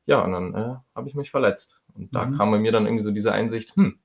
[0.06, 1.82] Ja, und dann äh, habe ich mich verletzt.
[1.94, 2.36] Und da mhm.
[2.36, 3.98] kam bei mir dann irgendwie so diese Einsicht, hm,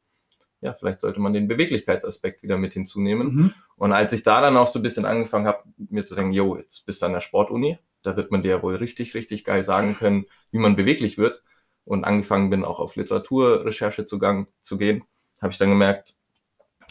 [0.62, 3.36] ja, vielleicht sollte man den Beweglichkeitsaspekt wieder mit hinzunehmen.
[3.36, 3.54] Mhm.
[3.76, 6.58] Und als ich da dann auch so ein bisschen angefangen habe, mir zu denken, yo,
[6.58, 9.96] jetzt bist du an der Sportuni, da wird man dir wohl richtig, richtig geil sagen
[9.96, 11.42] können, wie man beweglich wird.
[11.86, 15.04] Und angefangen bin, auch auf Literaturrecherche zu, gang, zu gehen,
[15.42, 16.16] habe ich dann gemerkt,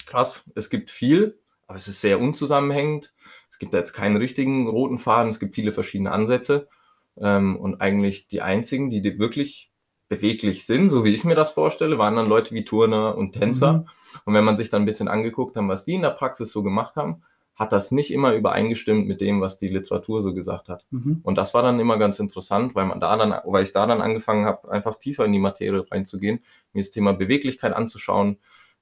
[0.07, 3.14] krass, es gibt viel, aber es ist sehr unzusammenhängend.
[3.50, 6.68] Es gibt da jetzt keinen richtigen roten Faden, es gibt viele verschiedene Ansätze.
[7.16, 9.72] Ähm, und eigentlich die einzigen, die wirklich
[10.09, 13.72] beweglich sind, so wie ich mir das vorstelle, waren dann Leute wie Turner und Tänzer.
[13.72, 13.88] Mhm.
[14.26, 16.62] Und wenn man sich dann ein bisschen angeguckt hat, was die in der Praxis so
[16.62, 17.22] gemacht haben,
[17.55, 20.87] hat das nicht immer übereingestimmt mit dem, was die Literatur so gesagt hat.
[20.91, 21.21] Mhm.
[21.23, 24.01] Und das war dann immer ganz interessant, weil man da dann, weil ich da dann
[24.01, 26.41] angefangen habe, einfach tiefer in die Materie reinzugehen,
[26.73, 28.38] mir das Thema Beweglichkeit anzuschauen,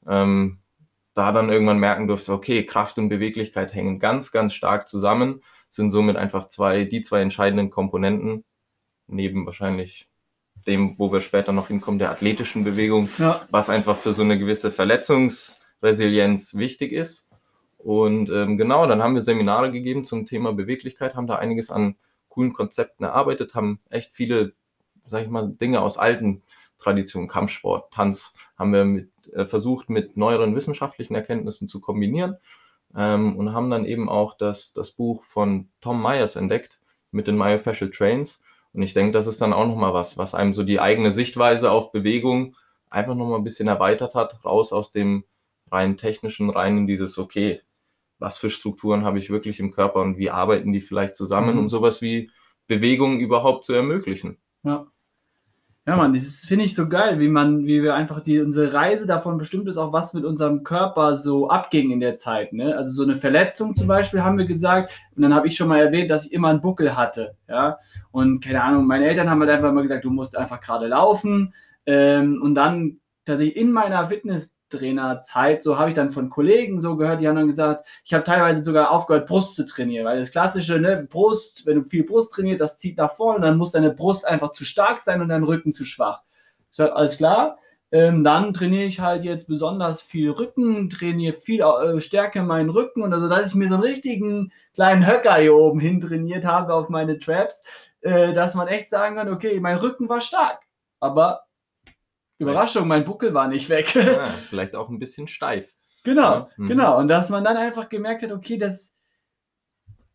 [0.06, 0.58] ähm,
[1.14, 5.90] da dann irgendwann merken durfte, okay, Kraft und Beweglichkeit hängen ganz, ganz stark zusammen, sind
[5.90, 8.44] somit einfach zwei, die zwei entscheidenden Komponenten,
[9.06, 10.08] neben wahrscheinlich
[10.66, 13.46] dem, wo wir später noch hinkommen, der athletischen Bewegung, ja.
[13.50, 17.29] was einfach für so eine gewisse Verletzungsresilienz wichtig ist.
[17.82, 21.96] Und ähm, genau, dann haben wir Seminare gegeben zum Thema Beweglichkeit, haben da einiges an
[22.28, 24.52] coolen Konzepten erarbeitet, haben echt viele,
[25.06, 26.42] sag ich mal, Dinge aus alten
[26.78, 32.36] Traditionen, Kampfsport, Tanz, haben wir mit, äh, versucht, mit neueren wissenschaftlichen Erkenntnissen zu kombinieren
[32.96, 37.36] ähm, und haben dann eben auch das, das Buch von Tom Myers entdeckt mit den
[37.36, 38.42] Myofascial Trains.
[38.72, 41.70] Und ich denke, das ist dann auch nochmal was, was einem so die eigene Sichtweise
[41.70, 42.56] auf Bewegung
[42.88, 45.24] einfach nochmal ein bisschen erweitert hat, raus aus dem
[45.70, 47.62] rein technischen, rein in dieses, okay,
[48.20, 51.62] was für Strukturen habe ich wirklich im Körper und wie arbeiten die vielleicht zusammen, mhm.
[51.62, 52.30] um sowas wie
[52.68, 54.38] Bewegung überhaupt zu ermöglichen.
[54.62, 54.86] Ja.
[55.86, 59.06] Ja, man, das finde ich so geil, wie man, wie wir einfach die, unsere Reise
[59.06, 62.52] davon bestimmt ist, auch was mit unserem Körper so abging in der Zeit.
[62.52, 62.76] Ne?
[62.76, 65.80] Also so eine Verletzung zum Beispiel haben wir gesagt, und dann habe ich schon mal
[65.80, 67.34] erwähnt, dass ich immer einen Buckel hatte.
[67.48, 67.78] Ja,
[68.12, 71.54] und keine Ahnung, meine Eltern haben halt einfach immer gesagt, du musst einfach gerade laufen.
[71.86, 76.96] Ähm, und dann tatsächlich in meiner Fitness Trainerzeit, so habe ich dann von Kollegen so
[76.96, 80.30] gehört, die haben dann gesagt, ich habe teilweise sogar aufgehört, Brust zu trainieren, weil das
[80.30, 83.90] klassische, ne, Brust, wenn du viel Brust trainierst, das zieht nach vorne, dann muss deine
[83.90, 86.22] Brust einfach zu stark sein und dein Rücken zu schwach.
[86.70, 87.58] Ich sage, alles klar,
[87.92, 93.02] ähm, dann trainiere ich halt jetzt besonders viel Rücken, trainiere viel äh, Stärke meinen Rücken
[93.02, 96.74] und also, dass ich mir so einen richtigen kleinen Höcker hier oben hin trainiert habe
[96.74, 97.64] auf meine Traps,
[98.02, 100.60] äh, dass man echt sagen kann, okay, mein Rücken war stark,
[101.00, 101.42] aber
[102.40, 103.94] Überraschung, mein Buckel war nicht weg.
[103.94, 105.74] Ja, vielleicht auch ein bisschen steif.
[106.02, 106.48] Genau, ja.
[106.56, 106.68] mhm.
[106.68, 106.98] genau.
[106.98, 108.96] Und dass man dann einfach gemerkt hat, okay, das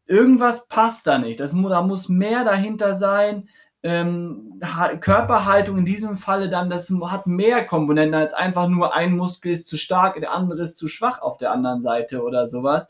[0.07, 1.39] irgendwas passt da nicht.
[1.39, 3.47] Das, da muss mehr dahinter sein.
[3.83, 4.59] Ähm,
[4.99, 9.67] Körperhaltung in diesem Falle dann, das hat mehr Komponenten als einfach nur ein Muskel ist
[9.67, 12.87] zu stark, der andere ist zu schwach auf der anderen Seite oder sowas.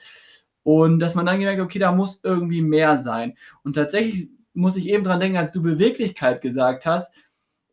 [0.63, 3.37] Und dass man dann gemerkt hat, okay, da muss irgendwie mehr sein.
[3.63, 7.13] Und tatsächlich muss ich eben dran denken, als du Beweglichkeit gesagt hast,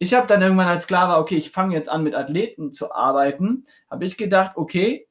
[0.02, 2.92] ich habe dann irgendwann als klar war, okay, ich fange jetzt an mit Athleten zu
[2.92, 5.06] arbeiten, habe ich gedacht, okay,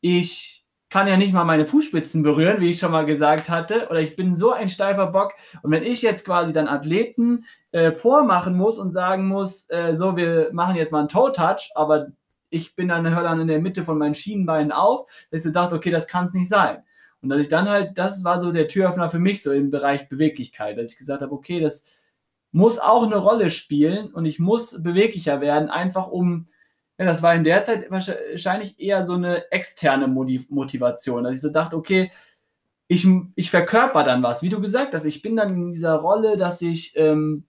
[0.00, 3.98] ich kann ja nicht mal meine Fußspitzen berühren, wie ich schon mal gesagt hatte, oder
[3.98, 5.32] ich bin so ein steifer Bock.
[5.62, 10.16] Und wenn ich jetzt quasi dann Athleten äh, vormachen muss und sagen muss, äh, so,
[10.16, 12.12] wir machen jetzt mal einen Toe-Touch, aber
[12.50, 15.74] ich bin dann, höre dann in der Mitte von meinen Schienenbeinen auf, dass ich dachte,
[15.74, 16.84] okay, das kann es nicht sein.
[17.20, 20.08] Und dass ich dann halt, das war so der Türöffner für mich so im Bereich
[20.08, 21.84] Beweglichkeit, dass ich gesagt habe, okay, das
[22.52, 26.48] muss auch eine Rolle spielen und ich muss beweglicher werden, einfach um,
[26.98, 31.50] ja, das war in der Zeit wahrscheinlich eher so eine externe Motivation, dass ich so
[31.50, 32.10] dachte, okay,
[32.88, 36.36] ich, ich verkörper dann was, wie du gesagt hast, ich bin dann in dieser Rolle,
[36.36, 37.44] dass ich ähm,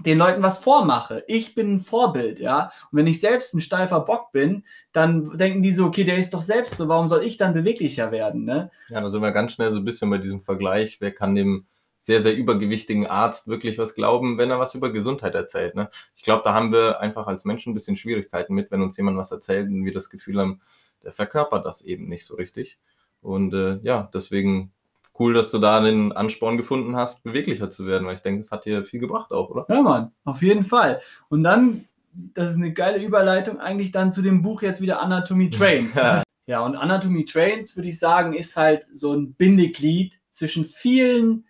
[0.00, 1.22] den Leuten was vormache.
[1.26, 2.72] Ich bin ein Vorbild, ja.
[2.90, 6.34] Und wenn ich selbst ein steifer Bock bin, dann denken die so, okay, der ist
[6.34, 8.70] doch selbst so, warum soll ich dann beweglicher werden, ne?
[8.88, 11.66] Ja, da sind wir ganz schnell so ein bisschen bei diesem Vergleich, wer kann dem
[12.02, 15.76] sehr, sehr übergewichtigen Arzt wirklich was glauben, wenn er was über Gesundheit erzählt.
[15.76, 15.88] Ne?
[16.16, 19.16] Ich glaube, da haben wir einfach als Menschen ein bisschen Schwierigkeiten mit, wenn uns jemand
[19.16, 20.60] was erzählt und wir das Gefühl haben,
[21.04, 22.80] der verkörpert das eben nicht so richtig.
[23.20, 24.72] Und äh, ja, deswegen
[25.16, 28.50] cool, dass du da den Ansporn gefunden hast, beweglicher zu werden, weil ich denke, es
[28.50, 29.64] hat dir viel gebracht auch, oder?
[29.68, 31.02] Ja, Mann, auf jeden Fall.
[31.28, 35.50] Und dann, das ist eine geile Überleitung, eigentlich dann zu dem Buch jetzt wieder Anatomy
[35.50, 35.94] Trains.
[35.96, 41.44] Ja, ja und Anatomy Trains, würde ich sagen, ist halt so ein Bindeglied zwischen vielen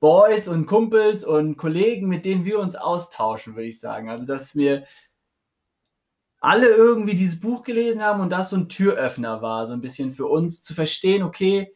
[0.00, 4.08] Boys und Kumpels und Kollegen, mit denen wir uns austauschen, würde ich sagen.
[4.08, 4.84] Also, dass wir
[6.40, 10.10] alle irgendwie dieses Buch gelesen haben und das so ein Türöffner war, so ein bisschen
[10.10, 11.74] für uns zu verstehen, okay,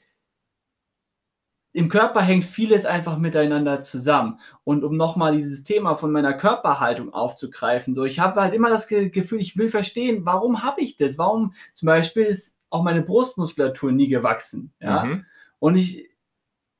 [1.75, 4.39] im Körper hängt vieles einfach miteinander zusammen.
[4.63, 8.87] Und um nochmal dieses Thema von meiner Körperhaltung aufzugreifen, so ich habe halt immer das
[8.87, 11.19] Gefühl, ich will verstehen, warum habe ich das?
[11.19, 14.73] Warum zum Beispiel ist auch meine Brustmuskulatur nie gewachsen?
[14.81, 15.05] Ja?
[15.05, 15.27] Mhm.
[15.59, 16.14] Und ich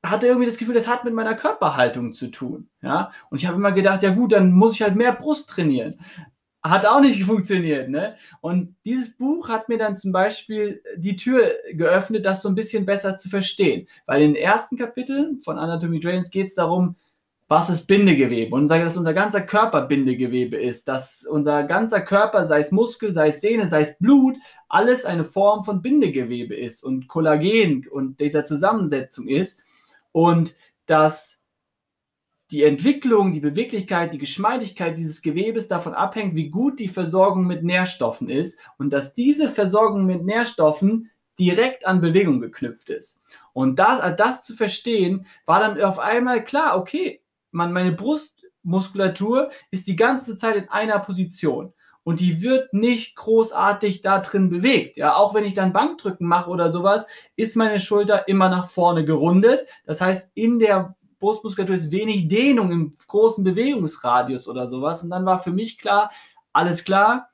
[0.09, 2.69] hatte irgendwie das Gefühl, das hat mit meiner Körperhaltung zu tun.
[2.81, 3.11] Ja?
[3.29, 5.95] Und ich habe immer gedacht, ja gut, dann muss ich halt mehr Brust trainieren.
[6.63, 7.89] Hat auch nicht funktioniert.
[7.89, 8.15] Ne?
[8.41, 12.85] Und dieses Buch hat mir dann zum Beispiel die Tür geöffnet, das so ein bisschen
[12.85, 13.87] besser zu verstehen.
[14.05, 16.95] Weil in den ersten Kapiteln von Anatomy Drains geht es darum,
[17.47, 18.55] was ist Bindegewebe?
[18.55, 23.13] Und sage, dass unser ganzer Körper Bindegewebe ist, dass unser ganzer Körper, sei es Muskel,
[23.13, 24.35] sei es Sehne, sei es Blut,
[24.67, 29.61] alles eine Form von Bindegewebe ist und Kollagen und dieser Zusammensetzung ist
[30.15, 31.41] und dass
[32.49, 37.65] die Entwicklung, die Beweglichkeit, die Geschmeidigkeit dieses Gewebes davon abhängt, wie gut die Versorgung mit
[37.65, 43.21] Nährstoffen ist und dass diese Versorgung mit Nährstoffen direkt an Bewegung geknüpft ist.
[43.51, 49.85] Und das, das zu verstehen, war dann auf einmal klar, okay, man, meine Brustmuskulatur ist
[49.85, 51.73] die ganze Zeit in einer Position
[52.05, 54.95] und die wird nicht großartig da drin bewegt.
[54.95, 59.03] Ja, auch wenn ich dann Bankdrücken mache oder sowas, ist meine Schulter immer nach vorne
[59.05, 59.65] gerundet.
[59.85, 65.01] Das heißt, in der Brustmuskulatur ist wenig Dehnung im großen Bewegungsradius oder sowas.
[65.01, 66.11] Und dann war für mich klar,
[66.53, 67.29] alles klar,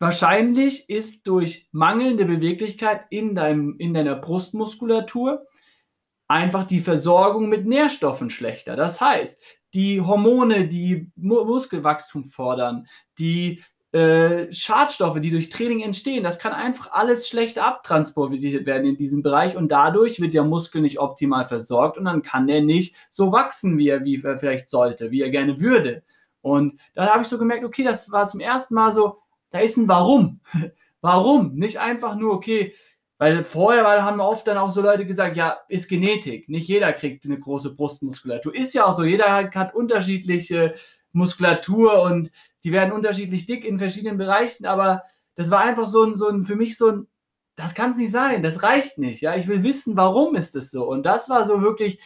[0.00, 5.46] wahrscheinlich ist durch mangelnde Beweglichkeit in, deinem, in deiner Brustmuskulatur
[6.26, 8.74] einfach die Versorgung mit Nährstoffen schlechter.
[8.74, 9.40] Das heißt,
[9.74, 12.86] die Hormone, die Muskelwachstum fordern,
[13.18, 18.96] die äh, Schadstoffe, die durch Training entstehen, das kann einfach alles schlecht abtransportiert werden in
[18.96, 22.94] diesem Bereich und dadurch wird der Muskel nicht optimal versorgt und dann kann der nicht
[23.10, 26.02] so wachsen, wie er, wie er vielleicht sollte, wie er gerne würde.
[26.40, 29.18] Und da habe ich so gemerkt, okay, das war zum ersten Mal so,
[29.50, 30.40] da ist ein Warum.
[31.00, 31.54] Warum?
[31.54, 32.74] Nicht einfach nur, okay,
[33.20, 36.48] weil vorher weil haben oft dann auch so Leute gesagt, ja, ist Genetik.
[36.48, 38.54] Nicht jeder kriegt eine große Brustmuskulatur.
[38.54, 39.04] Ist ja auch so.
[39.04, 40.74] Jeder hat unterschiedliche
[41.12, 42.32] Muskulatur und
[42.64, 44.64] die werden unterschiedlich dick in verschiedenen Bereichen.
[44.64, 45.02] Aber
[45.34, 47.08] das war einfach so ein, so ein für mich so ein,
[47.56, 48.42] das kann es nicht sein.
[48.42, 49.20] Das reicht nicht.
[49.20, 50.88] Ja, ich will wissen, warum ist es so.
[50.88, 52.00] Und das war so wirklich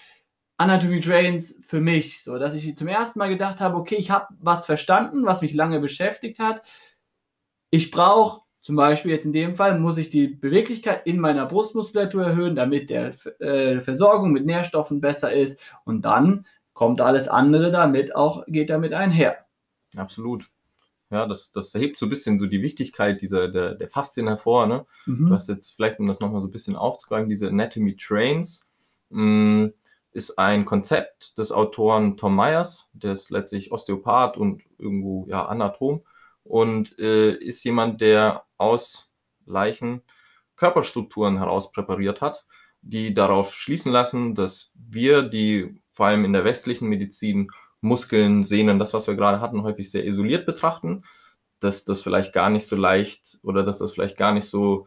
[0.57, 4.35] Anatomy Trains für mich, so dass ich zum ersten Mal gedacht habe, okay, ich habe
[4.41, 6.65] was verstanden, was mich lange beschäftigt hat.
[7.71, 12.25] Ich brauche zum Beispiel jetzt in dem Fall muss ich die Beweglichkeit in meiner Brustmuskulatur
[12.25, 15.61] erhöhen, damit der äh, Versorgung mit Nährstoffen besser ist.
[15.85, 19.37] Und dann kommt alles andere damit auch, geht damit einher.
[19.99, 20.49] Absolut.
[21.11, 24.67] Ja, das, das erhebt so ein bisschen so die Wichtigkeit dieser, der, der Faszien hervor.
[24.67, 24.87] Ne?
[25.05, 25.29] Mhm.
[25.29, 28.71] Du hast jetzt vielleicht, um das nochmal so ein bisschen aufzugreifen, diese Anatomy Trains
[29.11, 29.73] mh, mm,
[30.13, 36.03] ist ein Konzept des Autoren Tom Myers, der ist letztlich Osteopath und irgendwo ja Anatom
[36.45, 39.13] und äh, ist jemand, der aus
[39.47, 40.03] Leichen
[40.57, 42.47] Körperstrukturen heraus präpariert hat,
[42.81, 47.51] die darauf schließen lassen, dass wir, die vor allem in der westlichen Medizin
[47.81, 51.05] Muskeln, Sehnen, das, was wir gerade hatten, häufig sehr isoliert betrachten,
[51.61, 54.87] dass das vielleicht gar nicht so leicht oder dass das vielleicht gar nicht so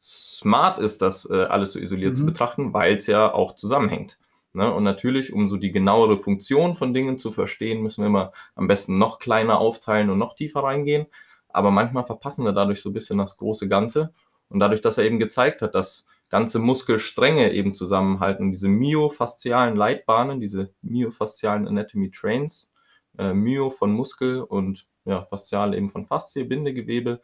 [0.00, 2.16] smart ist, das äh, alles so isoliert mhm.
[2.16, 4.18] zu betrachten, weil es ja auch zusammenhängt.
[4.52, 4.72] Ne?
[4.72, 8.68] Und natürlich, um so die genauere Funktion von Dingen zu verstehen, müssen wir immer am
[8.68, 11.06] besten noch kleiner aufteilen und noch tiefer reingehen.
[11.48, 14.12] Aber manchmal verpassen wir dadurch so ein bisschen das große Ganze.
[14.48, 20.40] Und dadurch, dass er eben gezeigt hat, dass ganze Muskelstränge eben zusammenhalten, diese myofaszialen Leitbahnen,
[20.40, 22.70] diese myofaszialen Anatomy Trains,
[23.18, 27.20] äh, Myo von Muskel und ja, faszial eben von Faszie, Bindegewebe,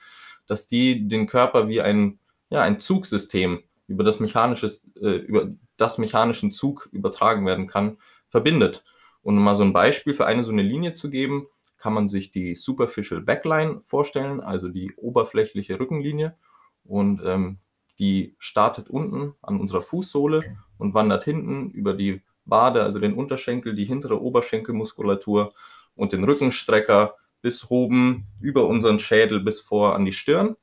[0.47, 2.19] dass die den Körper wie ein,
[2.51, 7.99] ja, ein Zugsystem über das mechanische, äh, über das mechanischen Zug übertragen werden kann,
[8.29, 8.85] verbindet.
[9.23, 11.47] Und um mal so ein Beispiel für eine so eine Linie zu geben,
[11.85, 16.35] kann man sich die Superficial Backline vorstellen, also die oberflächliche Rückenlinie.
[16.83, 17.59] Und ähm,
[17.99, 20.39] die startet unten an unserer Fußsohle
[20.79, 25.53] und wandert hinten über die Wade, also den Unterschenkel, die hintere Oberschenkelmuskulatur
[25.95, 30.57] und den Rückenstrecker bis oben über unseren Schädel bis vor an die Stirn.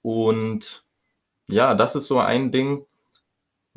[0.00, 0.86] Und
[1.50, 2.86] ja, das ist so ein Ding,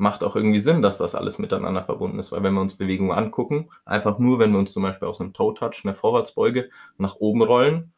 [0.02, 3.12] macht auch irgendwie Sinn, dass das alles miteinander verbunden ist, weil wenn wir uns Bewegungen
[3.12, 7.40] angucken, einfach nur, wenn wir uns zum Beispiel aus einem Toe-Touch, einer Vorwärtsbeuge nach oben
[7.40, 7.92] rollen,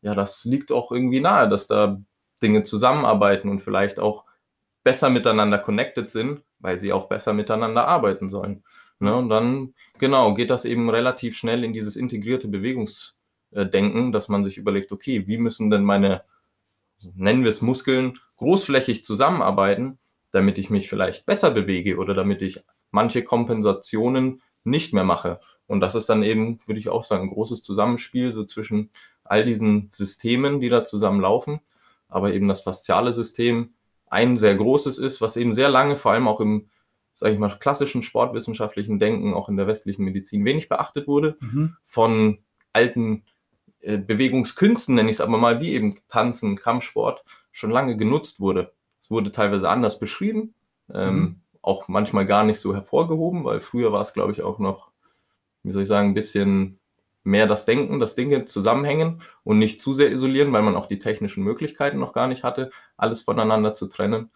[0.00, 2.00] ja, das liegt auch irgendwie nahe, dass da
[2.42, 4.24] Dinge zusammenarbeiten und vielleicht auch
[4.84, 8.64] besser miteinander connected sind, weil sie auch besser miteinander arbeiten sollen.
[8.98, 9.14] Ne?
[9.14, 14.56] Und dann, genau, geht das eben relativ schnell in dieses integrierte Bewegungsdenken, dass man sich
[14.56, 16.22] überlegt, okay, wie müssen denn meine,
[17.14, 19.98] nennen wir es Muskeln, großflächig zusammenarbeiten,
[20.32, 25.40] damit ich mich vielleicht besser bewege oder damit ich manche Kompensationen nicht mehr mache.
[25.66, 28.90] Und das ist dann eben, würde ich auch sagen, ein großes Zusammenspiel so zwischen
[29.24, 31.60] all diesen Systemen, die da zusammenlaufen,
[32.08, 33.74] aber eben das fasziale System
[34.06, 36.68] ein sehr großes ist, was eben sehr lange, vor allem auch im,
[37.14, 41.76] sage ich mal, klassischen sportwissenschaftlichen Denken, auch in der westlichen Medizin wenig beachtet wurde, mhm.
[41.84, 42.38] von
[42.72, 43.24] alten
[43.80, 48.72] äh, Bewegungskünsten, nenne ich es aber mal, wie eben Tanzen, Kampfsport, schon lange genutzt wurde
[49.10, 50.54] wurde teilweise anders beschrieben,
[50.92, 51.40] ähm, mhm.
[51.60, 54.90] auch manchmal gar nicht so hervorgehoben, weil früher war es, glaube ich, auch noch,
[55.62, 56.78] wie soll ich sagen, ein bisschen
[57.22, 60.98] mehr das Denken, dass Dinge zusammenhängen und nicht zu sehr isolieren, weil man auch die
[60.98, 64.30] technischen Möglichkeiten noch gar nicht hatte, alles voneinander zu trennen.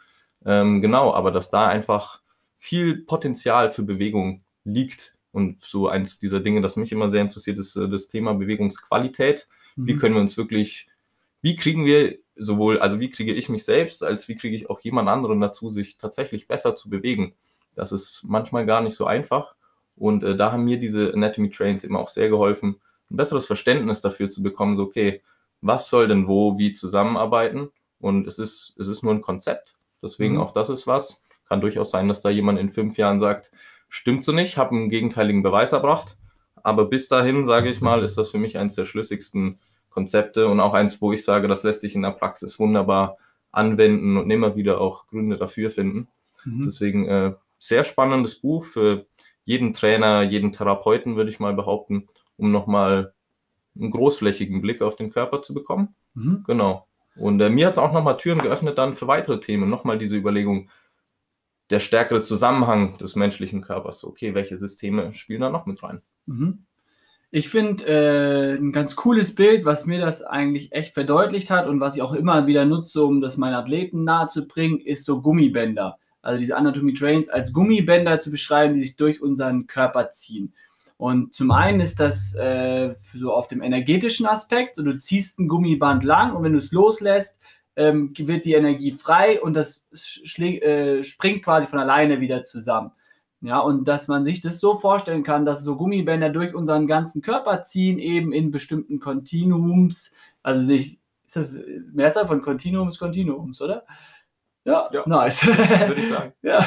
[0.45, 2.20] Ähm, genau, aber dass da einfach
[2.59, 5.16] viel Potenzial für Bewegung liegt.
[5.33, 9.49] Und so eins dieser Dinge, das mich immer sehr interessiert, ist äh, das Thema Bewegungsqualität.
[9.77, 9.87] Mhm.
[9.87, 10.89] Wie können wir uns wirklich,
[11.45, 14.80] wie kriegen wir sowohl, also wie kriege ich mich selbst, als wie kriege ich auch
[14.80, 17.34] jemand anderen dazu, sich tatsächlich besser zu bewegen.
[17.74, 19.55] Das ist manchmal gar nicht so einfach.
[19.95, 22.80] Und äh, da haben mir diese Anatomy Trains eben auch sehr geholfen,
[23.11, 25.20] ein besseres Verständnis dafür zu bekommen, so okay,
[25.61, 27.68] was soll denn wo, wie zusammenarbeiten?
[28.01, 29.76] Und es ist, es ist nur ein Konzept.
[30.03, 30.40] Deswegen mhm.
[30.40, 31.22] auch das ist was.
[31.47, 33.51] Kann durchaus sein, dass da jemand in fünf Jahren sagt,
[33.90, 36.16] stimmt so nicht, habe einen gegenteiligen Beweis erbracht.
[36.62, 39.57] Aber bis dahin, sage ich mal, ist das für mich eines der schlüssigsten
[39.95, 43.16] Konzepte und auch eins, wo ich sage, das lässt sich in der Praxis wunderbar
[43.53, 46.09] anwenden und immer wieder auch Gründe dafür finden.
[46.45, 46.64] Mhm.
[46.64, 49.07] Deswegen äh, sehr spannendes Buch für
[49.45, 53.14] jeden Trainer, jeden Therapeuten, würde ich mal behaupten, um nochmal
[53.76, 55.95] einen großflächigen Blick auf den Körper zu bekommen.
[56.14, 56.45] Mhm.
[56.47, 56.86] Genau.
[57.16, 59.70] Und äh, mir hat es auch nochmal Türen geöffnet dann für weitere Themen.
[59.70, 60.68] Nochmal diese Überlegung,
[61.70, 64.05] der stärkere Zusammenhang des menschlichen Körpers.
[64.05, 66.03] Okay, welche Systeme spielen da noch mit rein?
[66.26, 66.64] Mhm.
[67.37, 71.80] Ich finde äh, ein ganz cooles Bild, was mir das eigentlich echt verdeutlicht hat und
[71.80, 75.99] was ich auch immer wieder nutze, um das meinen Athleten nahezubringen, ist so Gummibänder.
[76.22, 80.55] Also diese Anatomy Trains als Gummibänder zu beschreiben, die sich durch unseren Körper ziehen.
[80.97, 85.49] Und zum einen ist das äh, so auf dem energetischen Aspekt, so du ziehst ein
[85.49, 87.43] Gummiband lang und wenn du es loslässt,
[87.74, 89.89] ähm, wird die Energie frei und das
[90.39, 92.93] äh, springt quasi von alleine wieder zusammen.
[93.45, 97.20] Ja, und dass man sich das so vorstellen kann, dass so Gummibänder durch unseren ganzen
[97.20, 100.14] Körper ziehen, eben in bestimmten Kontinuums.
[100.42, 101.61] Also sich, ist das
[101.92, 103.84] Mehrzahl von Kontinuums, Kontinuums, oder?
[104.64, 105.47] Ja, ja nice.
[105.47, 106.32] Würde ich sagen.
[106.42, 106.66] ja.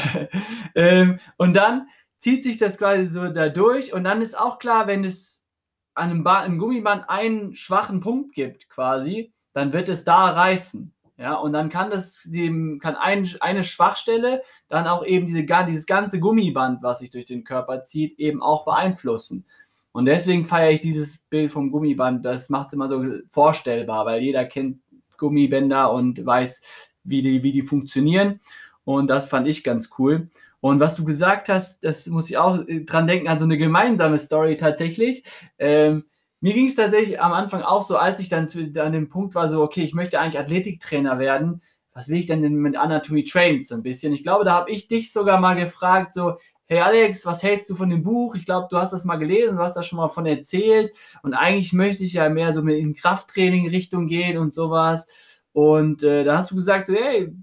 [0.76, 1.88] Ähm, und dann
[2.20, 5.48] zieht sich das quasi so da durch und dann ist auch klar, wenn es
[5.96, 10.94] an einem, ba einem Gummiband einen schwachen Punkt gibt, quasi, dann wird es da reißen.
[11.18, 15.88] Ja, und dann kann das dem, kann ein, eine Schwachstelle dann auch eben diese, dieses
[15.88, 19.46] ganze Gummiband, was sich durch den Körper zieht, eben auch beeinflussen.
[19.92, 22.24] Und deswegen feiere ich dieses Bild vom Gummiband.
[22.24, 24.80] Das macht es immer so vorstellbar, weil jeder kennt
[25.18, 26.62] Gummibänder und weiß,
[27.04, 28.40] wie die, wie die funktionieren.
[28.84, 30.30] Und das fand ich ganz cool.
[30.60, 34.20] Und was du gesagt hast, das muss ich auch dran denken, an so eine gemeinsame
[34.20, 35.24] Story tatsächlich.
[35.58, 36.06] Ähm,
[36.40, 39.50] mir ging es tatsächlich am Anfang auch so, als ich dann an dem Punkt war,
[39.50, 41.62] so, okay, ich möchte eigentlich Athletiktrainer werden.
[41.94, 44.14] Was will ich denn mit Anatomy Trains so ein bisschen?
[44.14, 47.76] Ich glaube, da habe ich dich sogar mal gefragt, so, hey Alex, was hältst du
[47.76, 48.36] von dem Buch?
[48.36, 50.94] Ich glaube, du hast das mal gelesen, du hast da schon mal von erzählt.
[51.24, 55.08] Und eigentlich möchte ich ja mehr so in Krafttraining-Richtung gehen und sowas.
[55.54, 57.34] Und äh, da hast du gesagt, so, hey,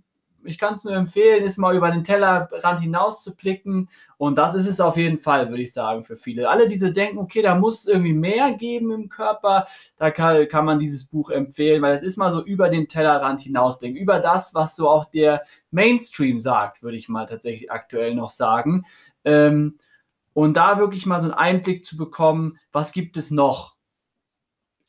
[0.45, 3.89] ich kann es nur empfehlen, ist mal über den Tellerrand hinaus zu blicken.
[4.17, 6.49] Und das ist es auf jeden Fall, würde ich sagen, für viele.
[6.49, 9.67] Alle, die so denken, okay, da muss irgendwie mehr geben im Körper,
[9.97, 13.41] da kann, kann man dieses Buch empfehlen, weil es ist mal so über den Tellerrand
[13.41, 18.31] hinausblicken, über das, was so auch der Mainstream sagt, würde ich mal tatsächlich aktuell noch
[18.31, 18.87] sagen.
[19.25, 19.79] Ähm,
[20.33, 23.77] und da wirklich mal so einen Einblick zu bekommen, was gibt es noch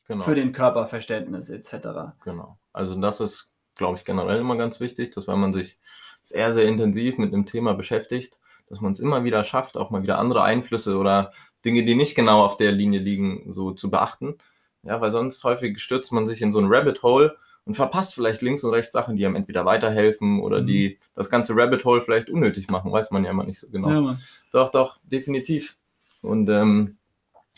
[0.06, 0.24] genau.
[0.24, 2.14] für den Körperverständnis etc.
[2.24, 2.58] Genau.
[2.72, 5.78] Also das ist glaube ich, generell immer ganz wichtig, dass wenn man sich
[6.22, 10.02] sehr, sehr intensiv mit einem Thema beschäftigt, dass man es immer wieder schafft, auch mal
[10.02, 11.32] wieder andere Einflüsse oder
[11.64, 14.36] Dinge, die nicht genau auf der Linie liegen, so zu beachten.
[14.82, 18.42] Ja, weil sonst häufig stürzt man sich in so ein Rabbit Hole und verpasst vielleicht
[18.42, 20.66] links und rechts Sachen, die einem entweder weiterhelfen oder mhm.
[20.66, 23.90] die das ganze Rabbit Hole vielleicht unnötig machen, weiß man ja immer nicht so genau.
[23.90, 24.18] Ja,
[24.52, 25.76] doch, doch, definitiv.
[26.22, 26.98] Und ähm,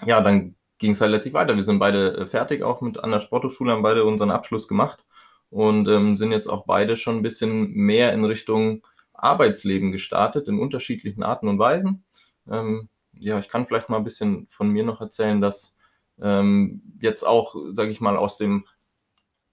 [0.04, 1.56] ja, dann ging es halt letztlich weiter.
[1.56, 5.04] Wir sind beide äh, fertig, auch mit an der Sporthochschule, haben beide unseren Abschluss gemacht
[5.50, 10.58] und ähm, sind jetzt auch beide schon ein bisschen mehr in Richtung Arbeitsleben gestartet in
[10.60, 12.04] unterschiedlichen Arten und Weisen.
[12.50, 12.88] Ähm,
[13.18, 15.76] ja, ich kann vielleicht mal ein bisschen von mir noch erzählen, dass
[16.20, 18.64] ähm, jetzt auch, sage ich mal, aus dem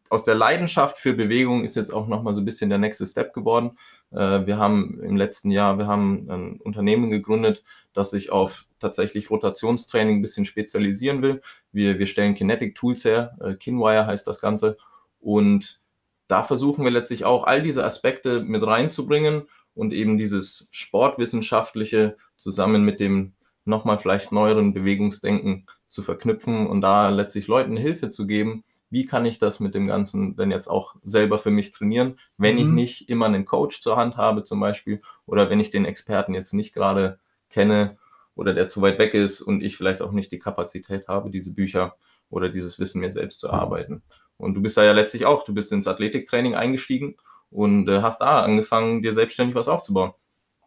[0.09, 3.33] aus der Leidenschaft für Bewegung ist jetzt auch nochmal so ein bisschen der nächste Step
[3.33, 3.77] geworden.
[4.11, 9.31] Äh, wir haben im letzten Jahr, wir haben ein Unternehmen gegründet, das sich auf tatsächlich
[9.31, 11.41] Rotationstraining ein bisschen spezialisieren will.
[11.71, 14.77] Wir, wir stellen Kinetic Tools her, äh, Kinwire heißt das Ganze.
[15.19, 15.81] Und
[16.27, 22.83] da versuchen wir letztlich auch all diese Aspekte mit reinzubringen und eben dieses Sportwissenschaftliche zusammen
[22.83, 23.33] mit dem
[23.65, 29.25] nochmal vielleicht neueren Bewegungsdenken zu verknüpfen und da letztlich Leuten Hilfe zu geben, wie kann
[29.25, 32.61] ich das mit dem Ganzen denn jetzt auch selber für mich trainieren, wenn mhm.
[32.61, 36.33] ich nicht immer einen Coach zur Hand habe zum Beispiel oder wenn ich den Experten
[36.33, 37.19] jetzt nicht gerade
[37.49, 37.97] kenne
[38.35, 41.53] oder der zu weit weg ist und ich vielleicht auch nicht die Kapazität habe, diese
[41.53, 41.95] Bücher
[42.35, 44.03] oder dieses Wissen mir selbst zu erarbeiten.
[44.37, 47.15] Und du bist da ja letztlich auch, du bist ins Athletiktraining eingestiegen
[47.49, 50.13] und äh, hast da angefangen, dir selbstständig was aufzubauen.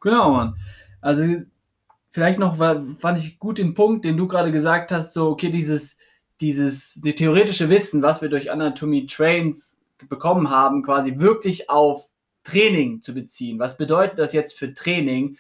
[0.00, 0.56] Genau, Mann.
[1.00, 1.42] Also
[2.10, 5.98] vielleicht noch fand ich gut den Punkt, den du gerade gesagt hast, so okay, dieses
[6.40, 12.10] dieses die theoretische Wissen, was wir durch Anatomie Trains bekommen haben, quasi wirklich auf
[12.44, 13.58] Training zu beziehen.
[13.58, 15.36] Was bedeutet das jetzt für Training?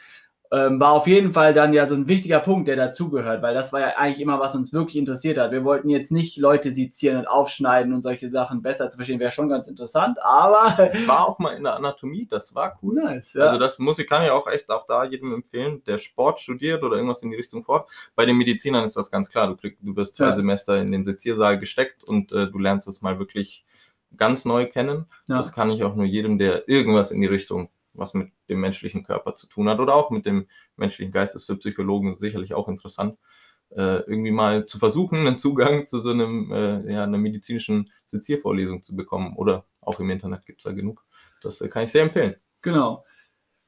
[0.50, 3.72] Ähm, war auf jeden Fall dann ja so ein wichtiger Punkt, der dazugehört, weil das
[3.72, 5.50] war ja eigentlich immer, was uns wirklich interessiert hat.
[5.50, 9.32] Wir wollten jetzt nicht Leute sezieren und aufschneiden und solche Sachen besser zu verstehen, wäre
[9.32, 10.90] schon ganz interessant, aber.
[10.94, 12.94] Ich war auch mal in der Anatomie, das war cool.
[12.94, 13.46] Nice, ja.
[13.46, 16.82] Also das muss ich, kann ja auch echt auch da jedem empfehlen, der Sport studiert
[16.82, 17.88] oder irgendwas in die Richtung fort.
[18.14, 19.48] Bei den Medizinern ist das ganz klar.
[19.48, 20.34] Du, krieg, du wirst zwei ja.
[20.34, 23.64] Semester in den Seziersaal gesteckt und äh, du lernst es mal wirklich
[24.16, 25.06] ganz neu kennen.
[25.26, 25.38] Ja.
[25.38, 27.68] Das kann ich auch nur jedem, der irgendwas in die Richtung
[27.98, 30.46] was mit dem menschlichen Körper zu tun hat oder auch mit dem
[30.76, 33.18] menschlichen Geist, ist für Psychologen sicherlich auch interessant,
[33.70, 38.82] äh, irgendwie mal zu versuchen, einen Zugang zu so einem, äh, ja, einer medizinischen Seziervorlesung
[38.82, 39.34] zu bekommen.
[39.36, 41.04] Oder auch im Internet gibt es da genug.
[41.42, 42.36] Das äh, kann ich sehr empfehlen.
[42.62, 43.04] Genau.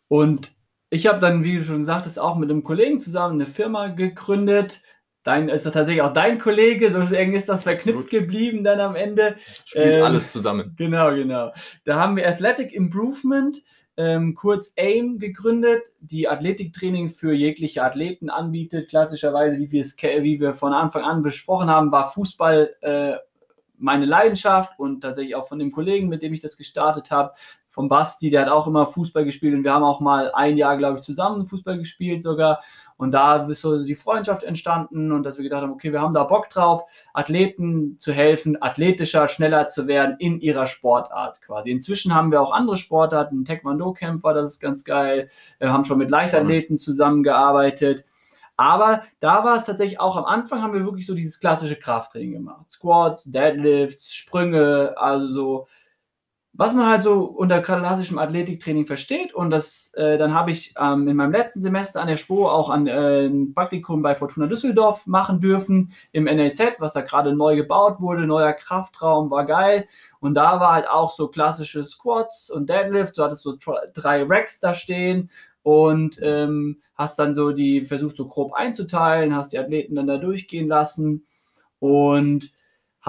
[0.09, 0.53] Und
[0.91, 4.83] ich habe dann, wie du schon sagtest, auch mit einem Kollegen zusammen eine Firma gegründet.
[5.23, 8.11] Dein ist tatsächlich auch dein Kollege, so eng ist das verknüpft Gut.
[8.11, 9.37] geblieben dann am Ende.
[9.67, 10.75] Spielt ähm, alles zusammen.
[10.77, 11.53] Genau, genau.
[11.85, 13.63] Da haben wir Athletic Improvement
[14.01, 18.89] ähm, kurz AIM gegründet, die Athletiktraining für jegliche Athleten anbietet.
[18.89, 23.13] Klassischerweise, wie wie wir von Anfang an besprochen haben, war Fußball äh,
[23.77, 27.35] meine Leidenschaft und tatsächlich auch von dem Kollegen, mit dem ich das gestartet habe,
[27.69, 30.79] vom Basti, der hat auch immer Fußball gespielt und wir haben auch mal ein Jahr,
[30.79, 32.63] glaube ich, zusammen Fußball gespielt sogar.
[33.01, 36.13] Und da ist so die Freundschaft entstanden und dass wir gedacht haben, okay, wir haben
[36.13, 36.83] da Bock drauf,
[37.15, 41.71] Athleten zu helfen, athletischer, schneller zu werden in ihrer Sportart quasi.
[41.71, 46.11] Inzwischen haben wir auch andere Sportarten, Taekwondo-Kämpfer, das ist ganz geil, wir haben schon mit
[46.11, 48.05] Leichtathleten zusammengearbeitet.
[48.59, 52.33] Aber da war es tatsächlich auch am Anfang haben wir wirklich so dieses klassische Krafttraining
[52.33, 52.71] gemacht.
[52.71, 55.67] Squats, Deadlifts, Sprünge, also so
[56.53, 59.33] was man halt so unter klassischem Athletiktraining versteht.
[59.33, 62.71] Und das, äh, dann habe ich ähm, in meinem letzten Semester an der SPO auch
[62.71, 67.55] an, äh, ein Praktikum bei Fortuna Düsseldorf machen dürfen im NLZ, was da gerade neu
[67.55, 68.27] gebaut wurde.
[68.27, 69.87] Neuer Kraftraum war geil.
[70.19, 73.15] Und da war halt auch so klassische Squats und Deadlifts.
[73.15, 73.57] Du hattest so
[73.95, 75.31] drei Racks da stehen
[75.63, 80.19] und ähm, hast dann so die versucht so grob einzuteilen, hast die Athleten dann da
[80.19, 81.27] durchgehen lassen.
[81.79, 82.53] Und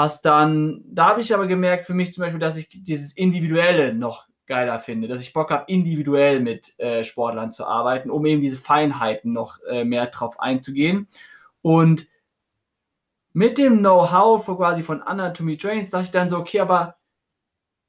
[0.02, 3.94] hast dann, da habe ich aber gemerkt für mich zum Beispiel, dass ich dieses Individuelle
[3.94, 8.42] noch geiler finde, dass ich Bock habe, individuell mit äh, Sportlern zu arbeiten, um eben
[8.42, 11.08] diese Feinheiten noch äh, mehr drauf einzugehen.
[11.62, 12.08] Und
[13.34, 16.98] mit dem Know-how quasi von Anatomy Trains dachte ich dann so, okay, aber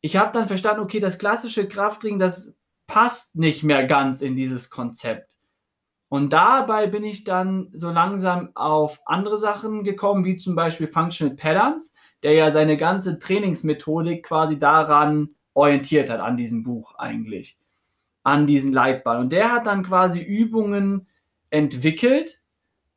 [0.01, 2.55] ich habe dann verstanden, okay, das klassische Krafttraining, das
[2.87, 5.33] passt nicht mehr ganz in dieses Konzept.
[6.09, 11.35] Und dabei bin ich dann so langsam auf andere Sachen gekommen, wie zum Beispiel Functional
[11.35, 17.59] Patterns, der ja seine ganze Trainingsmethodik quasi daran orientiert hat, an diesem Buch eigentlich,
[18.23, 19.19] an diesen Leitbahn.
[19.19, 21.09] Und der hat dann quasi Übungen
[21.51, 22.41] entwickelt,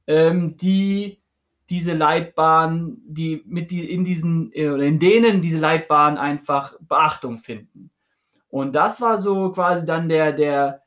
[0.08, 1.22] ähm, die
[1.70, 7.40] diese Leitbahn, die mit die in diesen äh, oder in denen diese Leitbahn einfach Beachtung
[7.40, 7.90] finden.
[8.50, 10.84] Und das war so quasi dann der der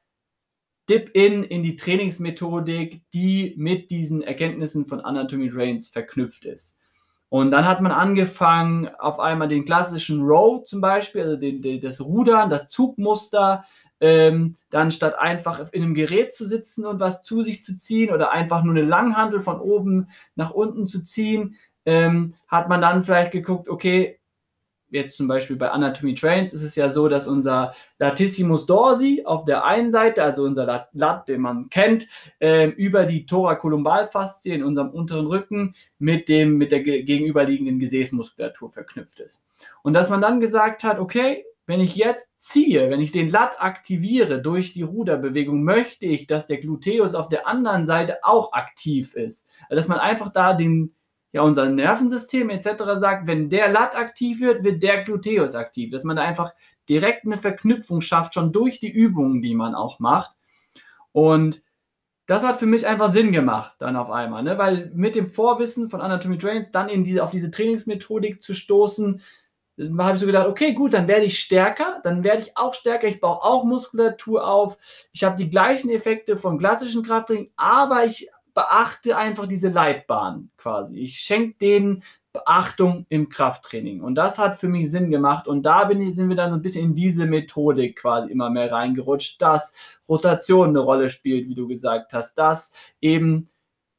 [0.89, 6.78] Dip-In in die Trainingsmethodik, die mit diesen Erkenntnissen von Anatomy Drains verknüpft ist.
[7.31, 11.81] Und dann hat man angefangen, auf einmal den klassischen Row zum Beispiel, also den, den,
[11.81, 13.64] das Rudern, das Zugmuster,
[14.01, 18.12] ähm, dann statt einfach in einem Gerät zu sitzen und was zu sich zu ziehen
[18.14, 23.03] oder einfach nur eine Langhandel von oben nach unten zu ziehen, ähm, hat man dann
[23.03, 24.18] vielleicht geguckt, okay,
[24.91, 29.45] jetzt zum Beispiel bei Anatomy Trains ist es ja so, dass unser Latissimus dorsi auf
[29.45, 32.07] der einen Seite, also unser Lat, den man kennt,
[32.39, 39.20] äh, über die Thoracolumbalfaszie in unserem unteren Rücken mit dem mit der gegenüberliegenden Gesäßmuskulatur verknüpft
[39.20, 39.45] ist.
[39.82, 43.61] Und dass man dann gesagt hat, okay, wenn ich jetzt ziehe, wenn ich den Lat
[43.61, 49.14] aktiviere durch die Ruderbewegung, möchte ich, dass der Gluteus auf der anderen Seite auch aktiv
[49.14, 49.49] ist.
[49.68, 50.95] Also, dass man einfach da den,
[51.33, 52.68] ja, unser Nervensystem etc.
[52.99, 55.91] sagt, wenn der Lat aktiv wird, wird der Gluteus aktiv.
[55.91, 56.55] Dass man da einfach
[56.89, 60.33] direkt eine Verknüpfung schafft, schon durch die Übungen, die man auch macht.
[61.12, 61.62] Und
[62.26, 64.59] das hat für mich einfach Sinn gemacht, dann auf einmal, ne?
[64.59, 69.22] weil mit dem Vorwissen von Anatomy Trains dann in diese, auf diese Trainingsmethodik zu stoßen,
[69.99, 73.09] habe ich so gedacht, okay, gut, dann werde ich stärker, dann werde ich auch stärker,
[73.09, 74.76] ich baue auch Muskulatur auf,
[75.12, 78.29] ich habe die gleichen Effekte vom klassischen Krafttraining, aber ich
[78.59, 80.97] beachte einfach diese Leitbahn quasi.
[80.97, 82.03] Ich schenke denen
[82.33, 84.01] Beachtung im Krafttraining.
[84.03, 85.47] Und das hat für mich Sinn gemacht.
[85.47, 88.73] Und da bin sind wir dann so ein bisschen in diese Methodik quasi immer mehr
[88.73, 89.75] reingerutscht, dass
[90.09, 93.49] Rotation eine Rolle spielt, wie du gesagt hast, dass eben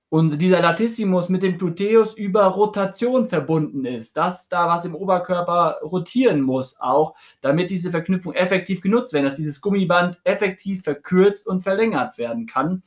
[0.10, 5.82] und dieser Latissimus mit dem Gluteus über Rotation verbunden ist, dass da was im Oberkörper
[5.84, 11.62] rotieren muss, auch damit diese Verknüpfung effektiv genutzt werden, dass dieses Gummiband effektiv verkürzt und
[11.62, 12.82] verlängert werden kann.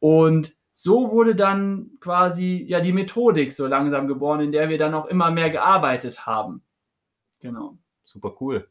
[0.00, 4.94] Und so wurde dann quasi ja die Methodik so langsam geboren, in der wir dann
[4.94, 6.62] auch immer mehr gearbeitet haben.
[7.40, 7.76] Genau.
[8.04, 8.66] Super cool.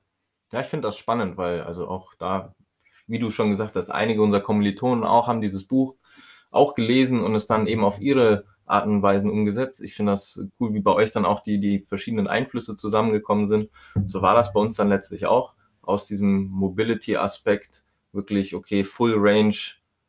[0.51, 2.55] Ja, ich finde das spannend, weil also auch da,
[3.05, 5.97] wie du schon gesagt hast, einige unserer Kommilitonen auch haben dieses Buch
[6.49, 9.79] auch gelesen und es dann eben auf ihre Arten und Weisen umgesetzt.
[9.79, 13.69] Ich finde das cool, wie bei euch dann auch die, die verschiedenen Einflüsse zusammengekommen sind.
[14.05, 15.53] So war das bei uns dann letztlich auch.
[15.83, 17.83] Aus diesem Mobility-Aspekt
[18.13, 19.55] wirklich, okay, Full Range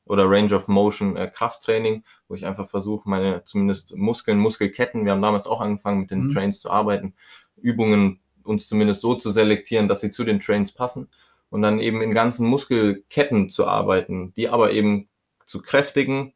[0.05, 5.13] oder Range of Motion äh, Krafttraining, wo ich einfach versuche, meine zumindest Muskeln, Muskelketten, wir
[5.13, 6.33] haben damals auch angefangen mit den mhm.
[6.33, 7.15] Trains zu arbeiten,
[7.57, 11.09] Übungen uns zumindest so zu selektieren, dass sie zu den Trains passen
[11.51, 15.09] und dann eben in ganzen Muskelketten zu arbeiten, die aber eben
[15.45, 16.33] zu kräftigen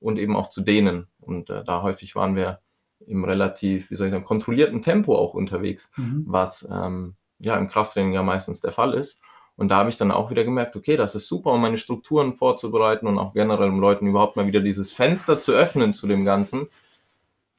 [0.00, 1.08] und eben auch zu dehnen.
[1.20, 2.60] Und äh, da häufig waren wir
[3.06, 6.24] im relativ, wie soll ich sagen, kontrollierten Tempo auch unterwegs, mhm.
[6.26, 9.20] was ähm, ja im Krafttraining ja meistens der Fall ist.
[9.56, 12.34] Und da habe ich dann auch wieder gemerkt, okay, das ist super, um meine Strukturen
[12.34, 16.24] vorzubereiten und auch generell um Leuten überhaupt mal wieder dieses Fenster zu öffnen zu dem
[16.24, 16.68] Ganzen.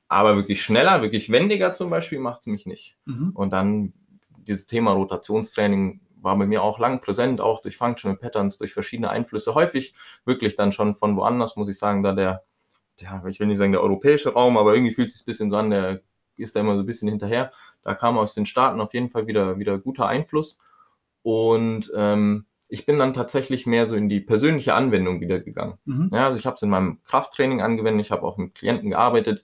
[0.08, 2.98] Aber wirklich schneller, wirklich wendiger zum Beispiel macht es mich nicht.
[3.06, 3.32] Mhm.
[3.34, 3.94] Und dann
[4.48, 9.10] dieses Thema Rotationstraining war bei mir auch lang präsent, auch durch Functional Patterns, durch verschiedene
[9.10, 9.56] Einflüsse.
[9.56, 9.94] Häufig
[10.24, 12.44] wirklich dann schon von woanders, muss ich sagen, da der,
[13.00, 15.52] ja, ich will nicht sagen der europäische Raum, aber irgendwie fühlt es sich ein bisschen
[15.52, 16.02] so an, der
[16.38, 17.52] ist da immer so ein bisschen hinterher.
[17.84, 20.58] Da kam aus den Staaten auf jeden Fall wieder, wieder guter Einfluss.
[21.28, 25.78] Und ähm, ich bin dann tatsächlich mehr so in die persönliche Anwendung wieder gegangen.
[25.84, 26.10] Mhm.
[26.14, 29.44] Ja, also ich habe es in meinem Krafttraining angewendet, ich habe auch mit Klienten gearbeitet,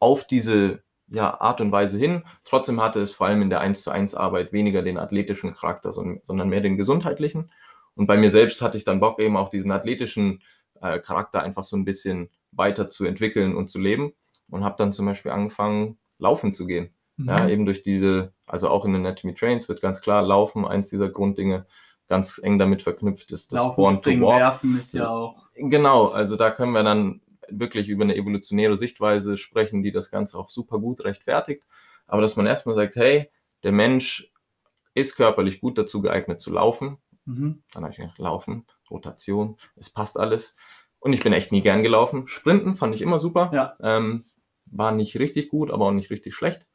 [0.00, 2.24] auf diese ja, Art und Weise hin.
[2.42, 5.92] Trotzdem hatte es vor allem in der 1 zu 1 Arbeit weniger den athletischen Charakter,
[5.92, 7.52] sondern mehr den gesundheitlichen.
[7.94, 10.42] Und bei mir selbst hatte ich dann Bock, eben auch diesen athletischen
[10.80, 14.12] äh, Charakter einfach so ein bisschen weiter zu entwickeln und zu leben.
[14.48, 16.92] Und habe dann zum Beispiel angefangen, laufen zu gehen.
[17.20, 17.28] Mhm.
[17.28, 21.08] Ja, eben durch diese, also auch in Anatomy Trains wird ganz klar Laufen, eins dieser
[21.08, 21.66] Grunddinge,
[22.08, 23.52] ganz eng damit verknüpft ist.
[23.52, 25.50] Das Laufen, Springen, Werfen ist ja auch.
[25.54, 30.38] Genau, also da können wir dann wirklich über eine evolutionäre Sichtweise sprechen, die das Ganze
[30.38, 31.62] auch super gut rechtfertigt.
[32.06, 33.30] Aber dass man erstmal sagt, hey,
[33.62, 34.32] der Mensch
[34.94, 36.98] ist körperlich gut dazu geeignet zu laufen.
[37.26, 37.62] Mhm.
[37.72, 40.56] Dann habe ich gedacht, laufen, Rotation, es passt alles.
[40.98, 42.26] Und ich bin echt nie gern gelaufen.
[42.28, 43.50] Sprinten fand ich immer super.
[43.52, 43.76] Ja.
[43.80, 44.24] Ähm,
[44.66, 46.68] war nicht richtig gut, aber auch nicht richtig schlecht.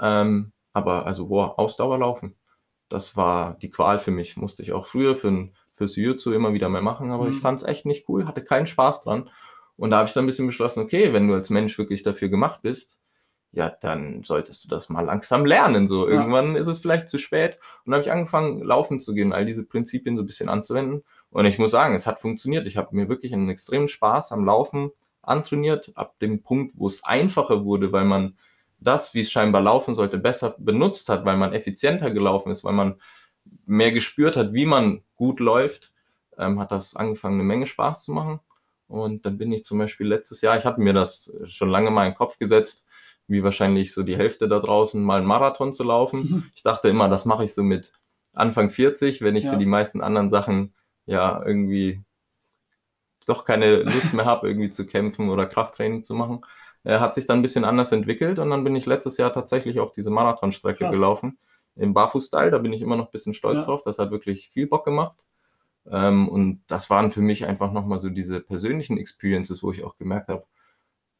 [0.00, 2.36] Ähm, aber also, boah, Ausdauer laufen,
[2.88, 4.36] das war die Qual für mich.
[4.36, 7.32] Musste ich auch früher für, fürs Jiu-Jitsu immer wieder mehr machen, aber mhm.
[7.32, 9.30] ich fand es echt nicht cool, hatte keinen Spaß dran.
[9.76, 12.28] Und da habe ich dann ein bisschen beschlossen, okay, wenn du als Mensch wirklich dafür
[12.28, 12.98] gemacht bist,
[13.52, 15.88] ja, dann solltest du das mal langsam lernen.
[15.88, 16.14] So, ja.
[16.14, 17.58] irgendwann ist es vielleicht zu spät.
[17.84, 21.04] Und habe ich angefangen, laufen zu gehen, all diese Prinzipien so ein bisschen anzuwenden.
[21.30, 22.66] Und ich muss sagen, es hat funktioniert.
[22.66, 24.90] Ich habe mir wirklich einen extremen Spaß am Laufen
[25.22, 28.36] antrainiert, ab dem Punkt, wo es einfacher wurde, weil man
[28.78, 32.74] das, wie es scheinbar laufen sollte, besser benutzt hat, weil man effizienter gelaufen ist, weil
[32.74, 33.00] man
[33.64, 35.92] mehr gespürt hat, wie man gut läuft,
[36.38, 38.40] ähm, hat das angefangen, eine Menge Spaß zu machen.
[38.88, 42.06] Und dann bin ich zum Beispiel letztes Jahr, ich hatte mir das schon lange mal
[42.06, 42.86] in den Kopf gesetzt,
[43.26, 46.20] wie wahrscheinlich so die Hälfte da draußen mal einen Marathon zu laufen.
[46.20, 46.50] Mhm.
[46.54, 47.92] Ich dachte immer, das mache ich so mit
[48.32, 49.52] Anfang 40, wenn ich ja.
[49.52, 50.74] für die meisten anderen Sachen
[51.06, 52.02] ja irgendwie
[53.26, 56.42] doch keine Lust mehr habe, irgendwie zu kämpfen oder Krafttraining zu machen.
[56.86, 59.80] Er hat sich dann ein bisschen anders entwickelt und dann bin ich letztes Jahr tatsächlich
[59.80, 60.94] auf diese Marathonstrecke Krass.
[60.94, 61.38] gelaufen.
[61.74, 63.64] Im Barfuß-Style, da bin ich immer noch ein bisschen stolz ja.
[63.64, 63.82] drauf.
[63.82, 65.26] Das hat wirklich viel Bock gemacht.
[65.90, 69.96] Ähm, und das waren für mich einfach nochmal so diese persönlichen Experiences, wo ich auch
[69.96, 70.46] gemerkt habe,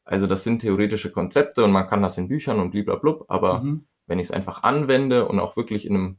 [0.05, 3.87] also das sind theoretische Konzepte und man kann das in Büchern und bliblablub, aber mhm.
[4.05, 6.17] wenn ich es einfach anwende und auch wirklich in einem,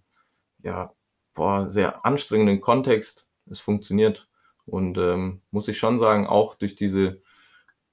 [0.62, 0.92] ja,
[1.34, 4.28] boah, sehr anstrengenden Kontext, es funktioniert.
[4.66, 7.22] Und ähm, muss ich schon sagen, auch durch diese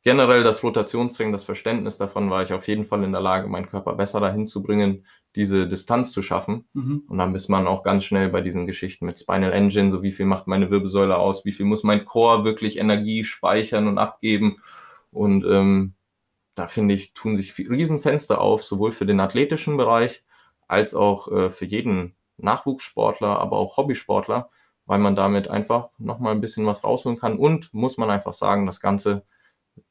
[0.05, 3.67] generell das Rotationstraining, das Verständnis davon war ich auf jeden Fall in der Lage, meinen
[3.67, 6.67] Körper besser dahin zu bringen, diese Distanz zu schaffen.
[6.73, 7.03] Mhm.
[7.09, 10.11] Und dann ist man auch ganz schnell bei diesen Geschichten mit Spinal Engine, so wie
[10.11, 14.57] viel macht meine Wirbelsäule aus, wie viel muss mein Core wirklich Energie speichern und abgeben.
[15.11, 15.95] Und ähm,
[16.53, 20.23] da finde ich, tun sich Riesenfenster auf, sowohl für den athletischen Bereich
[20.67, 24.51] als auch äh, für jeden Nachwuchssportler, aber auch Hobbysportler,
[24.85, 27.39] weil man damit einfach nochmal ein bisschen was rausholen kann.
[27.39, 29.23] Und muss man einfach sagen, das Ganze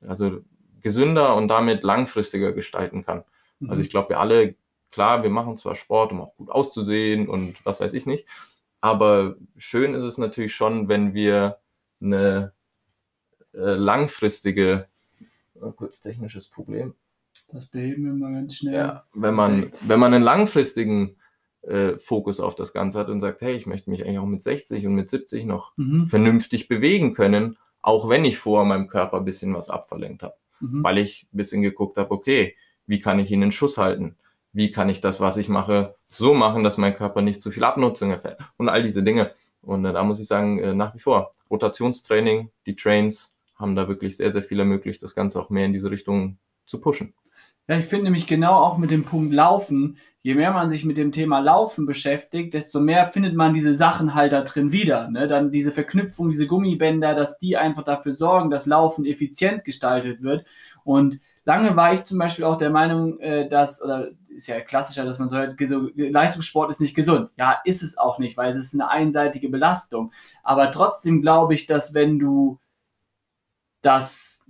[0.07, 0.41] also
[0.81, 3.25] gesünder und damit langfristiger gestalten kann.
[3.59, 3.71] Mhm.
[3.71, 4.55] Also ich glaube, wir alle,
[4.91, 8.27] klar, wir machen zwar Sport, um auch gut auszusehen und was weiß ich nicht,
[8.81, 11.59] aber schön ist es natürlich schon, wenn wir
[12.03, 12.53] eine
[13.55, 14.89] äh, langfristige,
[15.55, 16.95] oh, kurz technisches Problem.
[17.49, 18.75] Das beheben wir mal ganz schnell.
[18.75, 21.17] Ja, wenn man, wenn man einen langfristigen
[21.63, 24.43] äh, Fokus auf das Ganze hat und sagt, hey, ich möchte mich eigentlich auch mit
[24.43, 26.07] 60 und mit 70 noch mhm.
[26.07, 30.35] vernünftig bewegen können auch wenn ich vor meinem Körper ein bisschen was abverlenkt habe.
[30.61, 30.83] Mhm.
[30.83, 32.57] Weil ich ein bisschen geguckt habe, okay,
[32.87, 34.17] wie kann ich ihn in Schuss halten?
[34.53, 37.65] Wie kann ich das, was ich mache, so machen, dass mein Körper nicht zu viel
[37.65, 38.41] Abnutzung erfährt?
[38.57, 39.33] Und all diese Dinge.
[39.61, 43.87] Und äh, da muss ich sagen, äh, nach wie vor, Rotationstraining, die Trains haben da
[43.87, 47.13] wirklich sehr, sehr viel ermöglicht, das Ganze auch mehr in diese Richtung zu pushen.
[47.67, 50.99] Ja, ich finde nämlich genau auch mit dem Punkt Laufen, je mehr man sich mit
[50.99, 55.09] dem Thema Laufen beschäftigt, desto mehr findet man diese Sachen halt da drin wieder.
[55.11, 55.29] Ne?
[55.29, 60.45] Dann diese Verknüpfung, diese Gummibänder, dass die einfach dafür sorgen, dass Laufen effizient gestaltet wird.
[60.85, 65.05] Und lange war ich zum Beispiel auch der Meinung, äh, dass, oder ist ja klassischer,
[65.07, 65.57] dass man so hört,
[65.97, 67.31] Leistungssport ist nicht gesund.
[67.39, 70.13] Ja, ist es auch nicht, weil es ist eine einseitige Belastung.
[70.43, 72.59] Aber trotzdem glaube ich, dass wenn du
[73.81, 74.45] das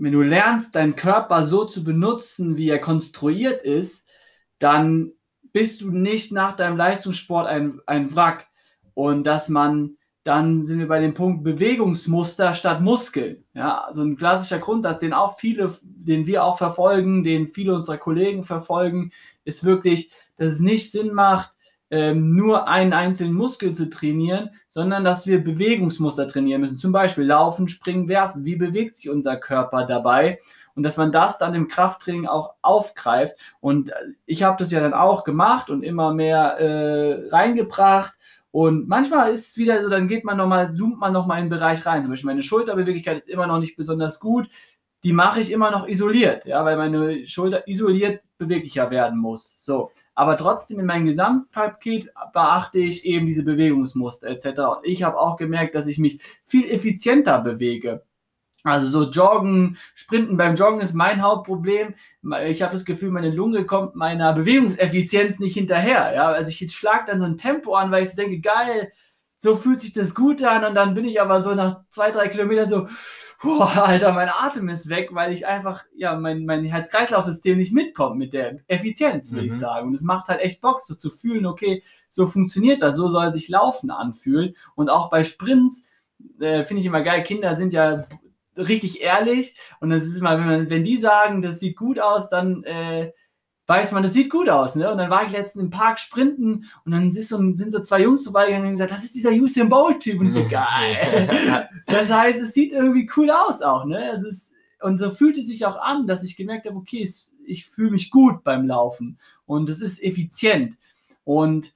[0.00, 4.08] wenn du lernst, deinen Körper so zu benutzen, wie er konstruiert ist,
[4.58, 5.12] dann
[5.52, 8.46] bist du nicht nach deinem Leistungssport ein, ein Wrack.
[8.94, 13.44] Und dass man, dann sind wir bei dem Punkt Bewegungsmuster statt Muskeln.
[13.54, 17.98] Ja, so ein klassischer Grundsatz, den auch viele, den wir auch verfolgen, den viele unserer
[17.98, 19.12] Kollegen verfolgen,
[19.44, 21.52] ist wirklich, dass es nicht Sinn macht,
[21.90, 26.78] ähm, nur einen einzelnen Muskel zu trainieren, sondern dass wir Bewegungsmuster trainieren müssen.
[26.78, 28.44] Zum Beispiel Laufen, Springen, Werfen.
[28.44, 30.40] Wie bewegt sich unser Körper dabei?
[30.74, 33.36] Und dass man das dann im Krafttraining auch aufgreift.
[33.60, 33.94] Und äh,
[34.26, 38.14] ich habe das ja dann auch gemacht und immer mehr äh, reingebracht.
[38.50, 41.50] Und manchmal ist es wieder so, dann geht man nochmal, zoomt man nochmal in den
[41.50, 42.02] Bereich rein.
[42.02, 44.48] Zum Beispiel meine Schulterbeweglichkeit ist immer noch nicht besonders gut.
[45.04, 49.64] Die mache ich immer noch isoliert, ja, weil meine Schulter isoliert beweglicher werden muss.
[49.64, 54.46] So aber trotzdem in meinem Gesamtpaket beachte ich eben diese Bewegungsmuster etc.
[54.46, 58.02] Und ich habe auch gemerkt, dass ich mich viel effizienter bewege.
[58.64, 61.94] Also so Joggen, Sprinten beim Joggen ist mein Hauptproblem.
[62.48, 66.12] Ich habe das Gefühl, meine Lunge kommt meiner Bewegungseffizienz nicht hinterher.
[66.12, 68.90] Ja, also ich schlage dann so ein Tempo an, weil ich so denke, geil,
[69.36, 72.26] so fühlt sich das gut an und dann bin ich aber so nach zwei, drei
[72.26, 72.88] Kilometern so,
[73.42, 78.18] boah, Alter, mein Atem ist weg, weil ich einfach, ja, mein, mein Herz-Kreislauf-System nicht mitkommt
[78.18, 79.48] mit der Effizienz, würde mhm.
[79.48, 79.88] ich sagen.
[79.88, 83.32] Und es macht halt echt Bock, so zu fühlen, okay, so funktioniert das, so soll
[83.32, 84.56] sich Laufen anfühlen.
[84.74, 85.86] Und auch bei Sprints
[86.40, 88.06] äh, finde ich immer geil, Kinder sind ja
[88.56, 92.28] richtig ehrlich und das ist immer, wenn, man, wenn die sagen, das sieht gut aus,
[92.28, 93.12] dann äh,
[93.68, 94.90] weiß man, das sieht gut aus, ne?
[94.90, 98.24] Und dann war ich letztens im Park sprinten und dann so, sind so zwei Jungs
[98.24, 100.18] vorbeigegangen und gesagt, das ist dieser Usain Bolt-Typ.
[100.18, 101.68] Und ich so, geil.
[101.86, 104.10] das heißt, es sieht irgendwie cool aus auch, ne?
[104.12, 107.36] Es ist, und so fühlt es sich auch an, dass ich gemerkt habe, okay, es,
[107.44, 110.78] ich fühle mich gut beim Laufen und es ist effizient.
[111.24, 111.74] Und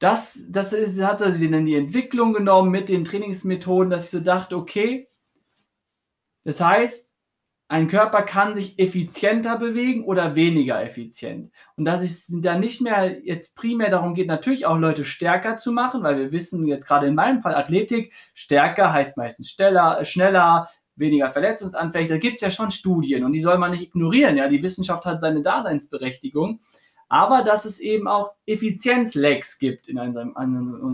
[0.00, 4.20] das, das ist, hat also dann die Entwicklung genommen mit den Trainingsmethoden, dass ich so
[4.20, 5.08] dachte, okay,
[6.42, 7.05] das heißt,
[7.68, 11.50] ein Körper kann sich effizienter bewegen oder weniger effizient.
[11.76, 15.72] Und dass es da nicht mehr jetzt primär darum geht, natürlich auch Leute stärker zu
[15.72, 20.68] machen, weil wir wissen jetzt gerade in meinem Fall Athletik, stärker heißt meistens schneller, schneller
[20.94, 22.08] weniger verletzungsanfällig.
[22.08, 24.36] Da gibt es ja schon Studien und die soll man nicht ignorieren.
[24.36, 26.60] Ja, die Wissenschaft hat seine Daseinsberechtigung
[27.08, 30.34] aber dass es eben auch Effizienzlecks gibt in unserem,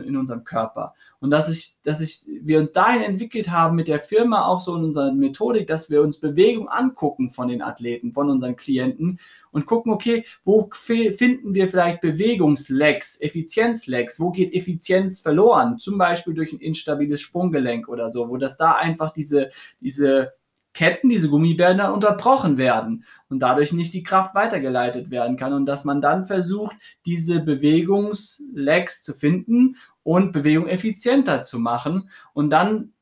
[0.05, 0.95] in unserem Körper.
[1.21, 4.75] Und dass, ich, dass ich, wir uns dahin entwickelt haben mit der Firma, auch so
[4.75, 9.21] in unserer Methodik, dass wir uns Bewegung angucken von den Athleten, von unseren Klienten
[9.53, 15.79] und gucken, okay, wo finden wir vielleicht Bewegungslecks, Effizienzlecks, wo geht Effizienz verloren?
[15.79, 19.51] Zum Beispiel durch ein instabiles Sprunggelenk oder so, wo das da einfach diese,
[19.81, 20.33] diese
[20.75, 25.85] Ketten, diese Gummibänder unterbrochen werden und dadurch nicht die Kraft weitergeleitet werden kann und dass
[25.85, 32.93] man dann versucht, diese Bewegungslegs zu finden und Bewegung effizienter zu machen und dann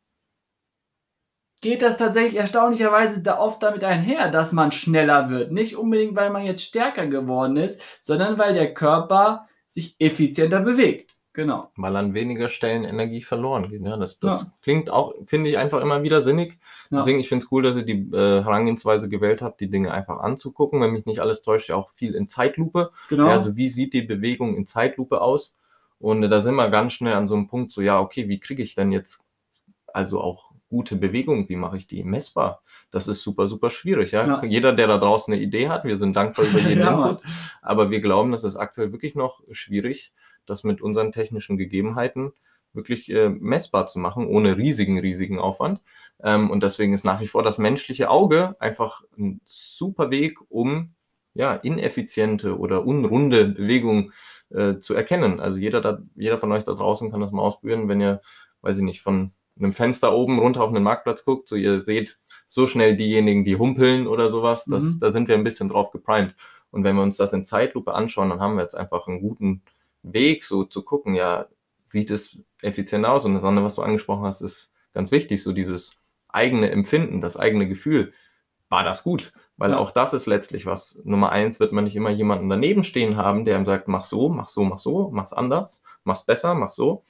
[1.61, 5.53] geht das tatsächlich erstaunlicherweise da oft damit einher, dass man schneller wird.
[5.53, 11.20] Nicht unbedingt, weil man jetzt stärker geworden ist, sondern weil der Körper sich effizienter bewegt.
[11.33, 11.71] Genau.
[11.77, 13.83] Weil an weniger Stellen Energie verloren geht.
[13.83, 14.53] Ja, das das Ja.
[14.63, 16.59] klingt auch, finde ich, einfach immer wieder sinnig.
[16.91, 16.99] Ja.
[16.99, 20.19] Deswegen, ich finde es cool, dass ihr die äh, Herangehensweise gewählt habt, die Dinge einfach
[20.19, 20.81] anzugucken.
[20.81, 22.91] Wenn mich nicht alles täuscht, ja auch viel in Zeitlupe.
[23.09, 23.27] Genau.
[23.27, 25.57] Ja, also wie sieht die Bewegung in Zeitlupe aus?
[26.01, 28.41] Und äh, da sind wir ganz schnell an so einem Punkt, so ja, okay, wie
[28.41, 29.23] kriege ich denn jetzt
[29.93, 31.49] also auch gute Bewegung?
[31.49, 32.63] Wie mache ich die messbar?
[32.91, 34.13] Das ist super, super schwierig.
[34.13, 34.27] Ja?
[34.27, 34.45] Ja.
[34.45, 36.83] Jeder, der da draußen eine Idee hat, wir sind dankbar über jeden.
[36.87, 37.21] Input,
[37.63, 40.13] aber wir glauben, das ist aktuell wirklich noch schwierig,
[40.51, 42.33] das mit unseren technischen Gegebenheiten
[42.73, 45.81] wirklich äh, messbar zu machen, ohne riesigen, riesigen Aufwand.
[46.23, 50.95] Ähm, und deswegen ist nach wie vor das menschliche Auge einfach ein super Weg, um
[51.35, 54.13] ja, ineffiziente oder unrunde Bewegungen
[54.51, 55.41] äh, zu erkennen.
[55.41, 58.21] Also jeder, da, jeder von euch da draußen kann das mal ausprobieren, wenn ihr,
[58.63, 62.19] weiß ich nicht, von einem Fenster oben runter auf einen Marktplatz guckt, so ihr seht
[62.47, 65.01] so schnell diejenigen, die humpeln oder sowas, das, Mhm.
[65.01, 66.35] da sind wir ein bisschen drauf geprimed.
[66.73, 69.63] Und wenn wir uns das in Zeitlupe anschauen, dann haben wir jetzt einfach einen guten
[70.03, 71.47] Weg, so zu gucken, ja,
[71.85, 73.25] sieht es effizient aus?
[73.25, 77.37] Und das andere, was du angesprochen hast, ist ganz wichtig, so dieses eigene Empfinden, das
[77.37, 78.13] eigene Gefühl.
[78.69, 79.33] War das gut?
[79.57, 81.01] Weil auch das ist letztlich was.
[81.05, 84.29] Nummer eins wird man nicht immer jemanden daneben stehen haben, der ihm sagt, mach so,
[84.29, 87.03] mach so, mach so, mach's anders, mach's besser, mach so.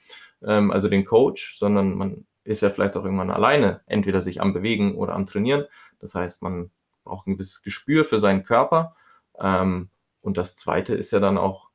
[0.43, 4.53] Ähm, also den Coach, sondern man ist ja vielleicht auch irgendwann alleine, entweder sich am
[4.53, 5.65] Bewegen oder am Trainieren.
[5.99, 6.71] Das heißt, man
[7.03, 8.95] braucht ein gewisses Gespür für seinen Körper.
[9.39, 9.89] Ähm,
[10.21, 11.69] und das zweite ist ja dann auch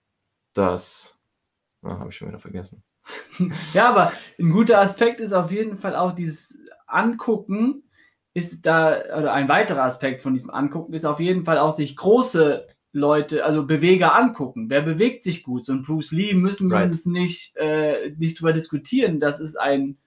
[0.56, 1.18] das,
[1.82, 2.82] na, habe ich schon wieder vergessen.
[3.74, 7.84] Ja, aber ein guter Aspekt ist auf jeden Fall auch dieses Angucken,
[8.34, 11.96] ist da, oder ein weiterer Aspekt von diesem Angucken ist auf jeden Fall auch sich
[11.96, 14.68] große Leute, also Beweger angucken.
[14.70, 15.66] Wer bewegt sich gut?
[15.66, 16.88] So ein Bruce Lee müssen wir Right.
[16.88, 19.20] uns nicht, äh, nicht drüber diskutieren.
[19.20, 19.98] Das ist ein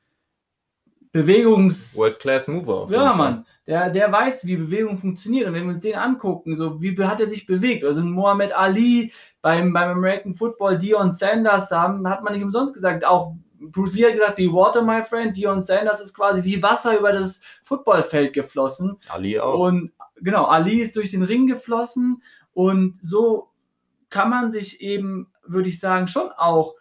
[1.12, 1.98] Bewegungs...
[1.98, 2.82] World-Class Mover.
[2.82, 3.14] auf jeden Ja.
[3.14, 5.48] Mann, der, der weiß, wie Bewegung funktioniert.
[5.48, 7.84] Und wenn wir uns den angucken, so wie hat er sich bewegt?
[7.84, 12.44] Also ein Mohammed Ali beim, beim American Football, Dion Sanders, da haben, hat man nicht
[12.44, 15.36] umsonst gesagt, auch Bruce Lee hat gesagt, be water, my friend.
[15.36, 18.98] Dion Sanders ist quasi wie Wasser über das Footballfeld geflossen.
[19.10, 19.60] Ali auch.
[19.60, 19.92] Und
[20.22, 22.24] genau, Ali ist durch den Ring geflossen.
[22.54, 23.50] Und so
[24.10, 26.76] kann man sich eben, würde ich sagen, schon auch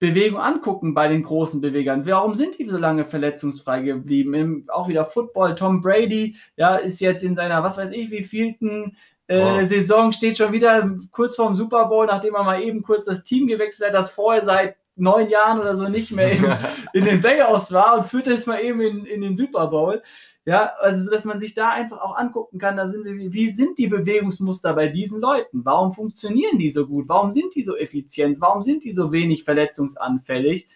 [0.00, 2.06] Bewegung angucken bei den großen Bewegern.
[2.06, 4.34] Warum sind die so lange verletzungsfrei geblieben?
[4.34, 5.54] Im, auch wieder Football.
[5.54, 8.96] Tom Brady, ja, ist jetzt in seiner, was weiß ich, wie vielten
[9.26, 9.68] äh, Wow.
[9.68, 13.46] Saison, steht schon wieder kurz vorm Super Bowl, nachdem er mal eben kurz das Team
[13.46, 16.44] gewechselt hat, das vorher seit neun Jahren oder so nicht mehr im,
[16.94, 20.02] in den Playoffs war und führte es mal eben in, in den Super Bowl.
[20.50, 23.78] Ja, also so, dass man sich da einfach auch angucken kann, da sind, wie sind
[23.78, 25.64] die Bewegungsmuster bei diesen Leuten?
[25.64, 27.08] Warum funktionieren die so gut?
[27.08, 28.40] Warum sind die so effizient?
[28.40, 30.68] Warum sind die so wenig verletzungsanfällig?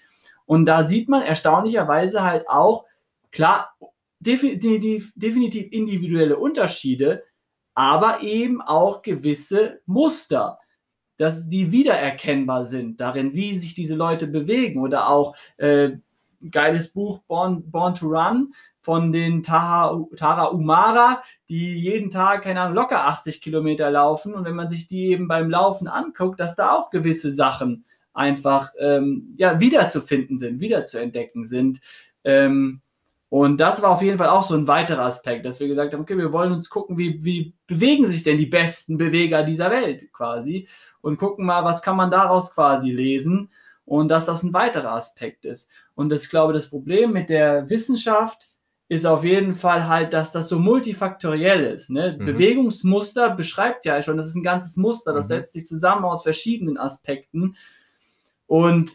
[0.47, 2.85] Und da sieht man erstaunlicherweise halt auch,
[3.33, 3.75] klar,
[4.21, 7.25] definitiv, definitiv individuelle Unterschiede,
[7.75, 10.61] aber eben auch gewisse Muster,
[11.17, 15.97] dass die wiedererkennbar sind darin, wie sich diese Leute bewegen oder auch äh,
[16.49, 18.53] geiles Buch Born, Born to Run
[18.85, 24.35] von den Taha, Tara Umara, die jeden Tag, keine Ahnung, locker 80 Kilometer laufen.
[24.35, 28.73] Und wenn man sich die eben beim Laufen anguckt, dass da auch gewisse Sachen einfach
[28.79, 31.81] ähm, ja, wiederzufinden sind, wiederzuentdecken sind.
[32.25, 32.83] Ähm,
[33.31, 36.03] und das war auf jeden Fall auch so ein weiterer Aspekt, dass wir gesagt haben,
[36.03, 40.13] okay, wir wollen uns gucken, wie, wie bewegen sich denn die besten Beweger dieser Welt
[40.13, 40.69] quasi
[41.01, 43.51] und gucken mal, was kann man daraus quasi lesen
[43.87, 45.71] und dass das ein weiterer Aspekt ist.
[45.95, 48.47] Und das, ich glaube, das Problem mit der Wissenschaft
[48.95, 51.91] ist auf jeden Fall halt, dass das so multifaktoriell ist.
[51.91, 52.17] Ne?
[52.19, 52.25] Mhm.
[52.25, 55.29] Bewegungsmuster beschreibt ja schon, das ist ein ganzes Muster, das Mhm.
[55.29, 57.57] setzt sich zusammen aus verschiedenen Aspekten.
[58.47, 58.93] Und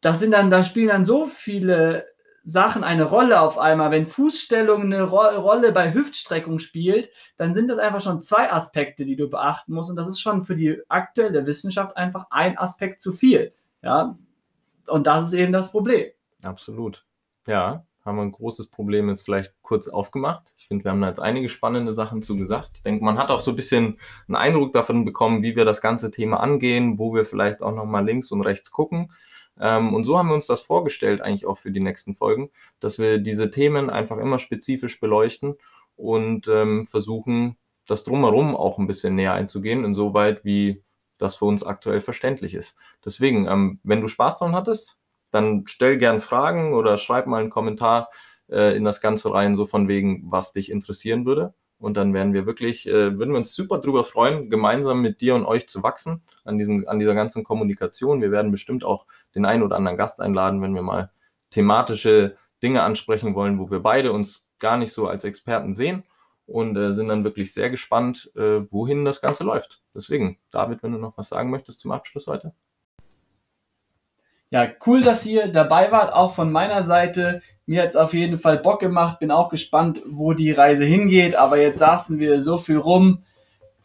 [0.00, 2.06] das sind dann, da spielen dann so viele
[2.44, 3.90] Sachen eine Rolle auf einmal.
[3.90, 9.04] Wenn Fußstellung eine Ro Rolle bei Hüftstreckung spielt, dann sind das einfach schon zwei Aspekte,
[9.04, 9.90] die du beachten musst.
[9.90, 13.52] Und das ist schon für die aktuelle Wissenschaft einfach ein Aspekt zu viel.
[13.82, 14.16] Ja,
[14.86, 16.10] und das ist eben das Problem.
[16.44, 17.04] Absolut.
[17.48, 20.54] Ja, haben wir ein großes Problem jetzt vielleicht kurz aufgemacht.
[20.56, 22.70] Ich finde, wir haben da jetzt einige spannende Sachen zu gesagt.
[22.76, 23.98] Ich denke, man hat auch so ein bisschen
[24.28, 28.04] einen Eindruck davon bekommen, wie wir das ganze Thema angehen, wo wir vielleicht auch nochmal
[28.04, 29.10] links und rechts gucken.
[29.58, 32.50] Ähm, und so haben wir uns das vorgestellt, eigentlich auch für die nächsten Folgen,
[32.80, 35.56] dass wir diese Themen einfach immer spezifisch beleuchten
[35.96, 40.82] und ähm, versuchen, das drumherum auch ein bisschen näher einzugehen, insoweit wie
[41.18, 42.76] das für uns aktuell verständlich ist.
[43.04, 44.98] Deswegen, ähm, wenn du Spaß daran hattest,
[45.36, 48.10] dann stell gern Fragen oder schreib mal einen Kommentar
[48.48, 51.54] äh, in das Ganze rein, so von wegen, was dich interessieren würde.
[51.78, 55.34] Und dann werden wir wirklich, äh, würden wir uns super drüber freuen, gemeinsam mit dir
[55.34, 58.22] und euch zu wachsen an, diesem, an dieser ganzen Kommunikation.
[58.22, 61.10] Wir werden bestimmt auch den einen oder anderen Gast einladen, wenn wir mal
[61.50, 66.04] thematische Dinge ansprechen wollen, wo wir beide uns gar nicht so als Experten sehen
[66.46, 69.82] und äh, sind dann wirklich sehr gespannt, äh, wohin das Ganze läuft.
[69.94, 72.54] Deswegen, David, wenn du noch was sagen möchtest zum Abschluss heute.
[74.50, 77.42] Ja, cool, dass ihr dabei wart, auch von meiner Seite.
[77.66, 81.34] Mir hat es auf jeden Fall Bock gemacht, bin auch gespannt, wo die Reise hingeht,
[81.34, 83.24] aber jetzt saßen wir so viel rum,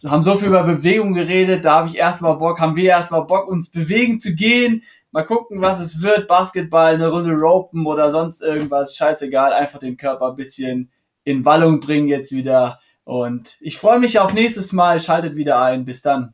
[0.06, 3.48] haben so viel über Bewegung geredet, da habe ich erstmal Bock, haben wir erstmal Bock,
[3.48, 4.84] uns bewegen zu gehen.
[5.12, 6.28] Mal gucken, was es wird.
[6.28, 8.96] Basketball, eine Runde Ropen oder sonst irgendwas.
[8.96, 10.90] Scheißegal, einfach den Körper ein bisschen
[11.26, 12.80] in Wallung bringen jetzt wieder.
[13.04, 15.02] Und ich freue mich auf nächstes Mal.
[15.02, 15.84] Schaltet wieder ein.
[15.84, 16.34] Bis dann.